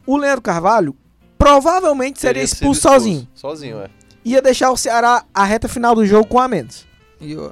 [0.06, 0.94] o Leandro Carvalho
[1.36, 3.28] provavelmente seria expulso, expulso sozinho.
[3.34, 3.88] Sozinho, é.
[4.24, 6.86] Ia deixar o Ceará a reta final do jogo com a menos.
[7.20, 7.50] E, uh,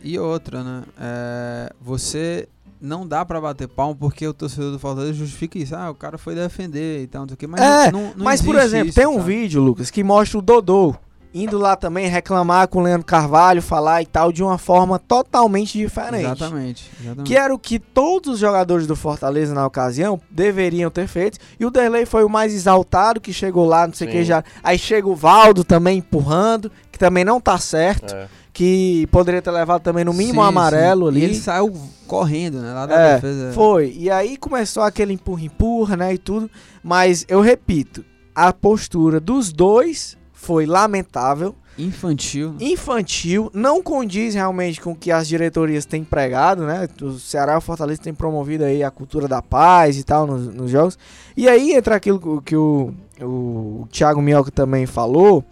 [0.00, 0.82] e outra, né?
[0.98, 2.48] É, você
[2.80, 5.76] não dá para bater palmo porque o torcedor do Fortaleza justifica isso.
[5.76, 7.46] Ah, o cara foi defender e tal, não sei o que.
[7.46, 10.42] Mas, é, não, não mas por exemplo, isso, tem um vídeo, Lucas, que mostra o
[10.42, 10.94] Dodô
[11.32, 15.78] indo lá também reclamar com o Leandro Carvalho, falar e tal, de uma forma totalmente
[15.78, 16.24] diferente.
[16.24, 17.26] Exatamente, exatamente.
[17.26, 21.38] Que era o que todos os jogadores do Fortaleza na ocasião deveriam ter feito.
[21.58, 24.42] E o Derlei foi o mais exaltado que chegou lá, não sei o que já.
[24.62, 28.14] Aí chega o Valdo também empurrando, que também não tá certo.
[28.14, 31.08] É que poderia ter levado também no mínimo sim, um amarelo sim.
[31.08, 31.20] ali.
[31.20, 31.72] E ele saiu
[32.06, 32.72] correndo, né?
[32.74, 33.52] Lá da é, defesa.
[33.52, 33.94] Foi.
[33.96, 36.12] E aí começou aquele empurra-empurra, né?
[36.12, 36.50] E tudo.
[36.82, 41.54] Mas eu repito, a postura dos dois foi lamentável.
[41.78, 42.56] Infantil.
[42.58, 46.88] Infantil, não condiz realmente com o que as diretorias têm pregado, né?
[47.02, 50.48] O Ceará e o Fortaleza têm promovido aí a cultura da paz e tal nos,
[50.48, 50.98] nos jogos.
[51.36, 55.44] E aí entra aquilo que o, o, Thiago Mioca também falou.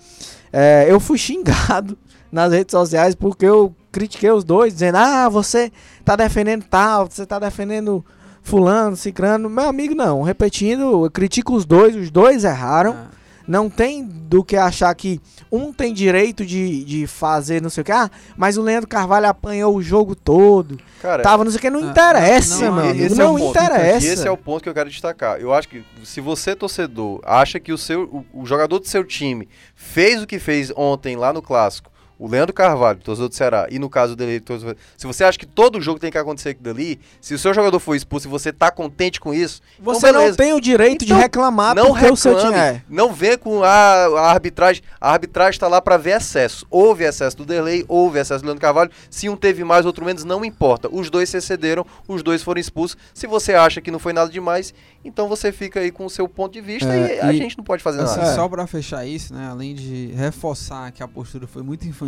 [0.51, 1.97] É, eu fui xingado
[2.33, 5.71] nas redes sociais porque eu critiquei os dois, dizendo: Ah, você
[6.03, 8.05] tá defendendo tal, você tá defendendo
[8.43, 9.51] fulano, cicrano.
[9.51, 10.23] Meu amigo, não.
[10.23, 12.93] Repetindo, eu critico os dois, os dois erraram.
[12.93, 13.18] Ah.
[13.49, 15.19] Não tem do que achar que
[15.51, 17.91] um tem direito de, de fazer não sei o que.
[17.91, 20.79] Ah, mas o Leandro Carvalho apanhou o jogo todo.
[21.01, 21.71] Cara, Tava não sei o que.
[21.71, 23.09] Não ah, interessa, não, mano.
[23.09, 24.07] Não, não é interessa.
[24.07, 25.41] E esse é o ponto que eu quero destacar.
[25.41, 29.03] Eu acho que se você, torcedor, acha que o, seu, o, o jogador do seu
[29.03, 33.67] time fez o que fez ontem lá no Clássico o Leandro Carvalho, torcedor do Ceará,
[33.71, 36.75] e no caso dele, torcedor, se você acha que todo jogo tem que acontecer aquilo
[36.75, 40.09] dali, se o seu jogador for expulso e você tá contente com isso, então você
[40.09, 42.83] então não tem o direito então, de reclamar não porque reclame, o seu time é.
[42.89, 46.67] Não vê com a, a arbitragem, a arbitragem está lá para ver excesso.
[46.71, 50.25] Houve excesso do Delay, houve excesso do Leandro Carvalho, se um teve mais, outro menos,
[50.25, 50.89] não importa.
[50.91, 52.97] Os dois se excederam, os dois foram expulsos.
[53.15, 56.29] Se você acha que não foi nada demais, então você fica aí com o seu
[56.29, 58.35] ponto de vista é, e a gente não pode fazer assim, nada.
[58.35, 62.08] Só para fechar isso, né, além de reforçar que a postura foi muito infantil,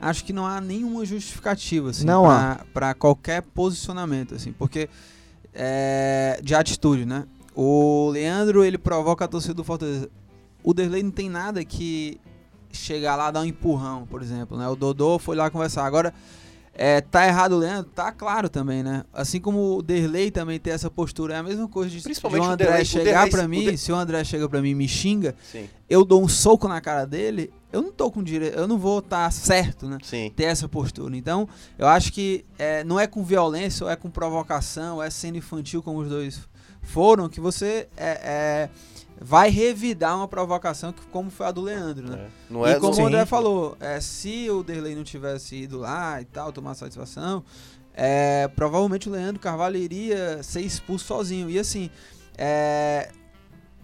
[0.00, 2.06] acho que não há nenhuma justificativa assim,
[2.72, 4.88] para qualquer posicionamento, assim, porque
[5.54, 7.24] é, de atitude, né?
[7.54, 10.08] O Leandro ele provoca a torcida do Fortaleza.
[10.64, 12.18] O Derlei não tem nada que
[12.72, 14.66] chegar lá dar um empurrão, por exemplo, né?
[14.68, 15.84] O Dodô foi lá conversar.
[15.84, 16.14] Agora
[16.74, 17.90] é, tá errado o Leandro?
[17.94, 19.04] Tá claro também, né?
[19.12, 22.48] Assim como o Derlei também tem essa postura, é a mesma coisa de, Principalmente de
[22.48, 23.76] o André Derlei, chegar para mim, de...
[23.76, 25.68] se o André chega para mim e me xinga, Sim.
[25.88, 28.98] eu dou um soco na cara dele, eu não tô com direito, eu não vou
[28.98, 29.98] estar tá certo, né?
[30.02, 30.30] Sim.
[30.34, 31.16] Ter essa postura.
[31.16, 31.48] Então,
[31.78, 35.38] eu acho que é, não é com violência, ou é com provocação, ou é sendo
[35.38, 36.40] infantil como os dois
[36.82, 38.70] foram que você é, é,
[39.20, 42.26] vai revidar uma provocação que, como foi a do Leandro, né?
[42.26, 42.52] É.
[42.52, 46.20] Não é, e como o André falou, é, se o Derlei não tivesse ido lá
[46.20, 47.44] e tal, tomar satisfação,
[47.94, 51.48] é, provavelmente o Leandro Carvalho iria ser expulso sozinho.
[51.48, 51.88] E assim,
[52.36, 53.10] é,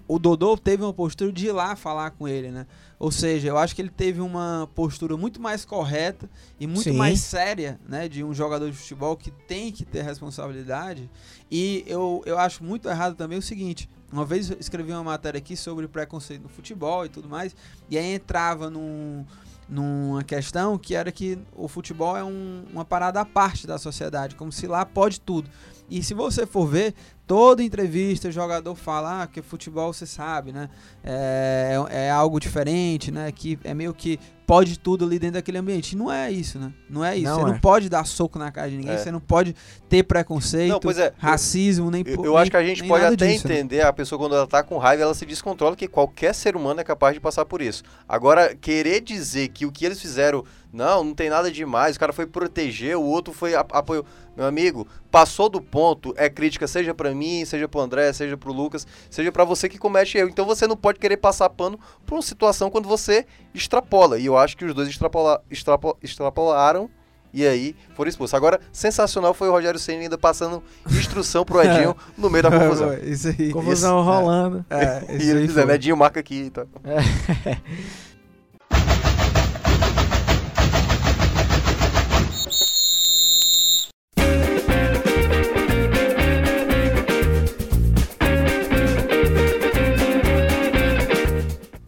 [0.07, 2.67] o Dodô teve uma postura de ir lá falar com ele, né?
[2.99, 6.29] Ou seja, eu acho que ele teve uma postura muito mais correta
[6.59, 6.97] e muito Sim.
[6.97, 11.09] mais séria, né, de um jogador de futebol que tem que ter responsabilidade.
[11.51, 15.39] E eu, eu acho muito errado também o seguinte: uma vez eu escrevi uma matéria
[15.39, 17.55] aqui sobre preconceito no futebol e tudo mais,
[17.89, 19.25] e aí entrava num,
[19.69, 24.35] numa questão que era que o futebol é um, uma parada à parte da sociedade,
[24.35, 25.49] como se lá pode tudo.
[25.91, 26.95] E se você for ver,
[27.29, 30.71] toda entrevista o jogador fala ah, que futebol você sabe, né?
[31.05, 33.31] É, é algo diferente, né?
[33.31, 35.95] Que é meio que pode tudo ali dentro daquele ambiente.
[35.95, 36.73] não é isso, né?
[36.89, 37.27] Não é isso.
[37.27, 37.53] Não você é.
[37.53, 38.97] não pode dar soco na cara de ninguém, é.
[38.97, 39.55] você não pode
[39.91, 43.27] ter preconceito, não, é, racismo, nem Eu, eu nem, acho que a gente pode até
[43.27, 43.55] disso, né?
[43.57, 43.83] entender né?
[43.83, 46.85] a pessoa quando ela tá com raiva, ela se descontrola, que qualquer ser humano é
[46.85, 47.83] capaz de passar por isso.
[48.09, 52.13] Agora, querer dizer que o que eles fizeram, não, não tem nada demais, o cara
[52.13, 54.05] foi proteger, o outro foi apoio.
[54.37, 58.53] Meu amigo, passou do ponto, é crítica, seja para mim, seja pro André, seja pro
[58.53, 60.29] Lucas, seja para você que comete erro.
[60.29, 64.17] Então você não pode querer passar pano por uma situação quando você extrapola.
[64.17, 66.89] E eu acho que os dois extrapola, extrapola, extrapolaram
[67.33, 68.35] e aí foram expulsos.
[68.35, 72.95] Agora, sensacional foi o Rogério Senna ainda passando instrução pro Edinho no meio da confusão.
[72.95, 73.53] isso aí.
[73.53, 74.65] Confusão isso, rolando.
[74.71, 76.65] É, é, e ele dizendo, Edinho marca aqui e tá.
[76.65, 77.57] tal.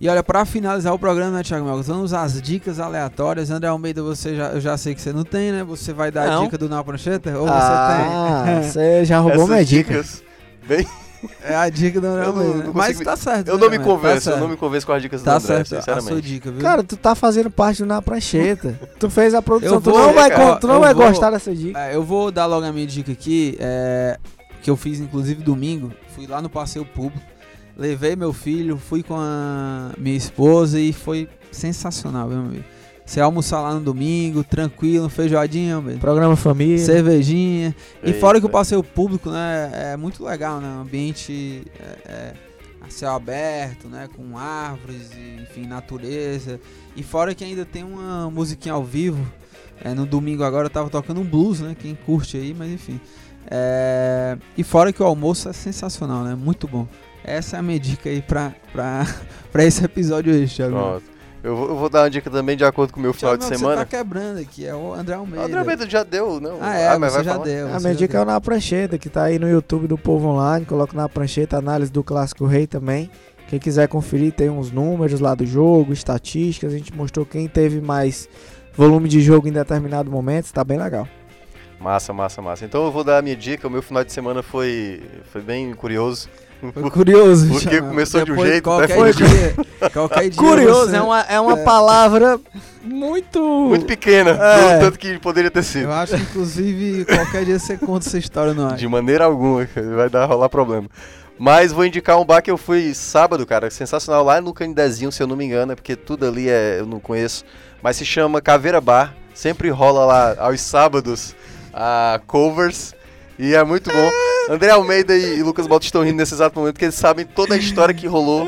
[0.01, 3.51] E olha, para finalizar o programa, né, Thiago Melgas, vamos às dicas aleatórias.
[3.51, 5.63] André Almeida, você já, eu já sei que você não tem, né?
[5.63, 6.41] Você vai dar não.
[6.41, 7.39] a dica do Nau Prancheta?
[7.39, 8.71] Ou ah, você tem?
[8.71, 10.03] você já roubou minha dica.
[10.67, 10.87] Bem...
[11.45, 12.65] É a dica do André Almeida.
[12.65, 12.71] Né?
[12.73, 13.49] Mas tá certo.
[13.49, 15.45] Eu né, não me convenço, tá eu não me convenço com as dicas tá do
[15.45, 16.09] André, certo, sinceramente.
[16.09, 16.63] A sua dica, viu?
[16.63, 18.81] Cara, tu tá fazendo parte do Na Prancheta.
[18.99, 21.55] tu fez a produção, vou, tu não vai, cara, tu não vai vou, gostar dessa
[21.55, 21.79] dica.
[21.79, 24.19] É, eu vou dar logo a minha dica aqui, é,
[24.63, 25.93] que eu fiz inclusive domingo.
[26.15, 27.21] Fui lá no passeio público
[27.81, 32.65] levei meu filho, fui com a minha esposa e foi sensacional, meu amigo.
[33.07, 35.99] Você almoçar lá no domingo, tranquilo, feijoadinha, meu.
[35.99, 36.79] Programa família.
[36.79, 37.75] Cervejinha.
[38.05, 40.69] E fora que o passeio público, né, é muito legal, né?
[40.69, 42.33] Um ambiente é, é,
[42.81, 44.09] a céu aberto, né?
[44.15, 46.61] Com árvores, e, enfim, natureza.
[46.95, 49.27] E fora que ainda tem uma musiquinha ao vivo.
[49.83, 51.75] É, no domingo agora eu tava tocando um blues, né?
[51.77, 53.01] Quem curte aí, mas enfim.
[53.51, 54.37] É...
[54.57, 56.37] E fora que o almoço é sensacional, né?
[56.37, 56.87] Muito bom.
[57.25, 59.07] Essa é a minha dica aí pra, pra,
[59.53, 60.75] pra esse episódio hoje, Thiago.
[60.75, 61.21] Pronto.
[61.43, 63.45] Eu vou, eu vou, dar uma dica também de acordo com o meu final de
[63.45, 63.77] semana.
[63.77, 65.41] Você tá quebrando aqui, é o André Almeida.
[65.41, 66.59] O André Almeida já deu, não?
[66.61, 67.45] Ah, é, ah, mas já falar?
[67.45, 67.75] deu.
[67.75, 68.21] A minha dica deu.
[68.21, 70.67] é o Na Prancheta, que tá aí no YouTube do Povo Online.
[70.67, 73.11] Coloca na prancheta análise do Clássico Rei também.
[73.49, 76.75] Quem quiser conferir, tem uns números lá do jogo, estatísticas.
[76.75, 78.29] A gente mostrou quem teve mais
[78.75, 80.45] volume de jogo em determinado momento.
[80.45, 81.09] Está bem legal.
[81.81, 82.67] Massa, massa, massa.
[82.67, 83.67] Então eu vou dar a minha dica.
[83.67, 85.03] O meu final de semana foi,
[85.33, 86.29] foi bem curioso.
[86.61, 87.49] Foi curioso.
[87.49, 87.89] Porque chama.
[87.89, 90.97] começou Depois, de um jeito, qualquer foi dia, qualquer dia Curioso, você...
[90.97, 91.65] é uma, é uma é.
[91.65, 92.41] palavra
[92.83, 93.41] muito...
[93.41, 94.79] Muito pequena, é.
[94.79, 95.85] tanto que poderia ter sido.
[95.85, 98.77] Eu acho que, inclusive, qualquer dia você conta essa história no ar.
[98.77, 100.89] De maneira alguma, vai dar rolar problema.
[101.39, 105.23] Mas vou indicar um bar que eu fui sábado, cara, sensacional, lá no Candidezinho, se
[105.23, 107.45] eu não me engano, é porque tudo ali é, eu não conheço.
[107.83, 111.35] Mas se chama Caveira Bar, sempre rola lá aos sábados
[111.73, 112.95] a covers
[113.41, 114.11] e é muito bom.
[114.51, 117.59] André Almeida e Lucas Balto estão rindo nesse exato momento, porque eles sabem toda a
[117.59, 118.47] história que rolou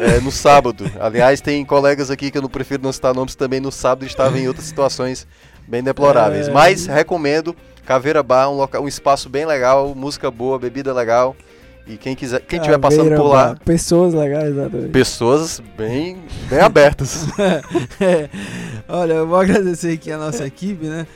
[0.00, 0.90] é, no sábado.
[0.98, 4.38] Aliás, tem colegas aqui que eu não prefiro não citar nomes também no sábado estavam
[4.38, 5.26] em outras situações
[5.68, 6.48] bem deploráveis.
[6.48, 6.50] É...
[6.50, 7.54] Mas recomendo.
[7.86, 11.36] Caveira Bar, um, local, um espaço bem legal, música boa, bebida legal.
[11.86, 13.54] E quem quiser, quem estiver passando por lá.
[13.62, 14.88] Pessoas legais, exatamente.
[14.88, 17.26] Pessoas bem, bem abertas.
[18.00, 18.30] é.
[18.88, 21.06] Olha, eu vou agradecer aqui a nossa equipe, né?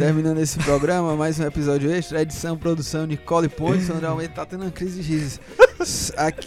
[0.00, 2.22] Terminando esse programa, mais um episódio extra.
[2.22, 3.88] Edição, produção, Nicole Pontes.
[3.88, 5.40] André Almeida tá tendo uma crise de risos.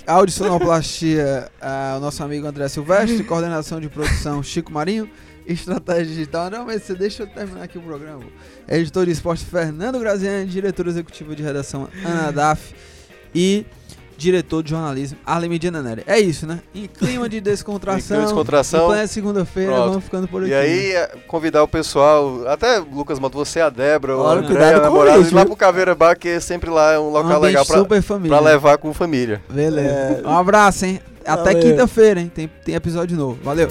[0.06, 1.50] Áudio sonoplastia,
[1.96, 3.24] o nosso amigo André Silvestre.
[3.24, 5.10] Coordenação de produção, Chico Marinho.
[5.48, 6.50] Estratégia digital.
[6.50, 8.24] Não, mas você deixa eu terminar aqui o programa.
[8.68, 10.46] Editor de esporte, Fernando Graziani.
[10.46, 12.74] Diretor executivo de redação, Ana Daff
[13.34, 13.66] e
[14.20, 16.04] diretor de jornalismo, Arlen Medina Nery.
[16.06, 16.60] É isso, né?
[16.76, 20.52] Em clima de descontração, em descontração em segunda-feira, vamos ficando por aqui.
[20.52, 24.82] E aí, é, convidar o pessoal, até Lucas Mato, você, a Débora, o André, a
[24.82, 27.66] namorada, ir lá pro Caveira Bar, que é sempre lá é um local um legal
[27.66, 27.84] pra,
[28.28, 29.42] pra levar com família.
[29.50, 30.22] Beleza.
[30.24, 30.28] É...
[30.28, 31.00] Um abraço, hein?
[31.26, 32.32] Até quinta-feira, hein?
[32.34, 33.40] Tem, tem episódio novo.
[33.42, 33.70] Valeu.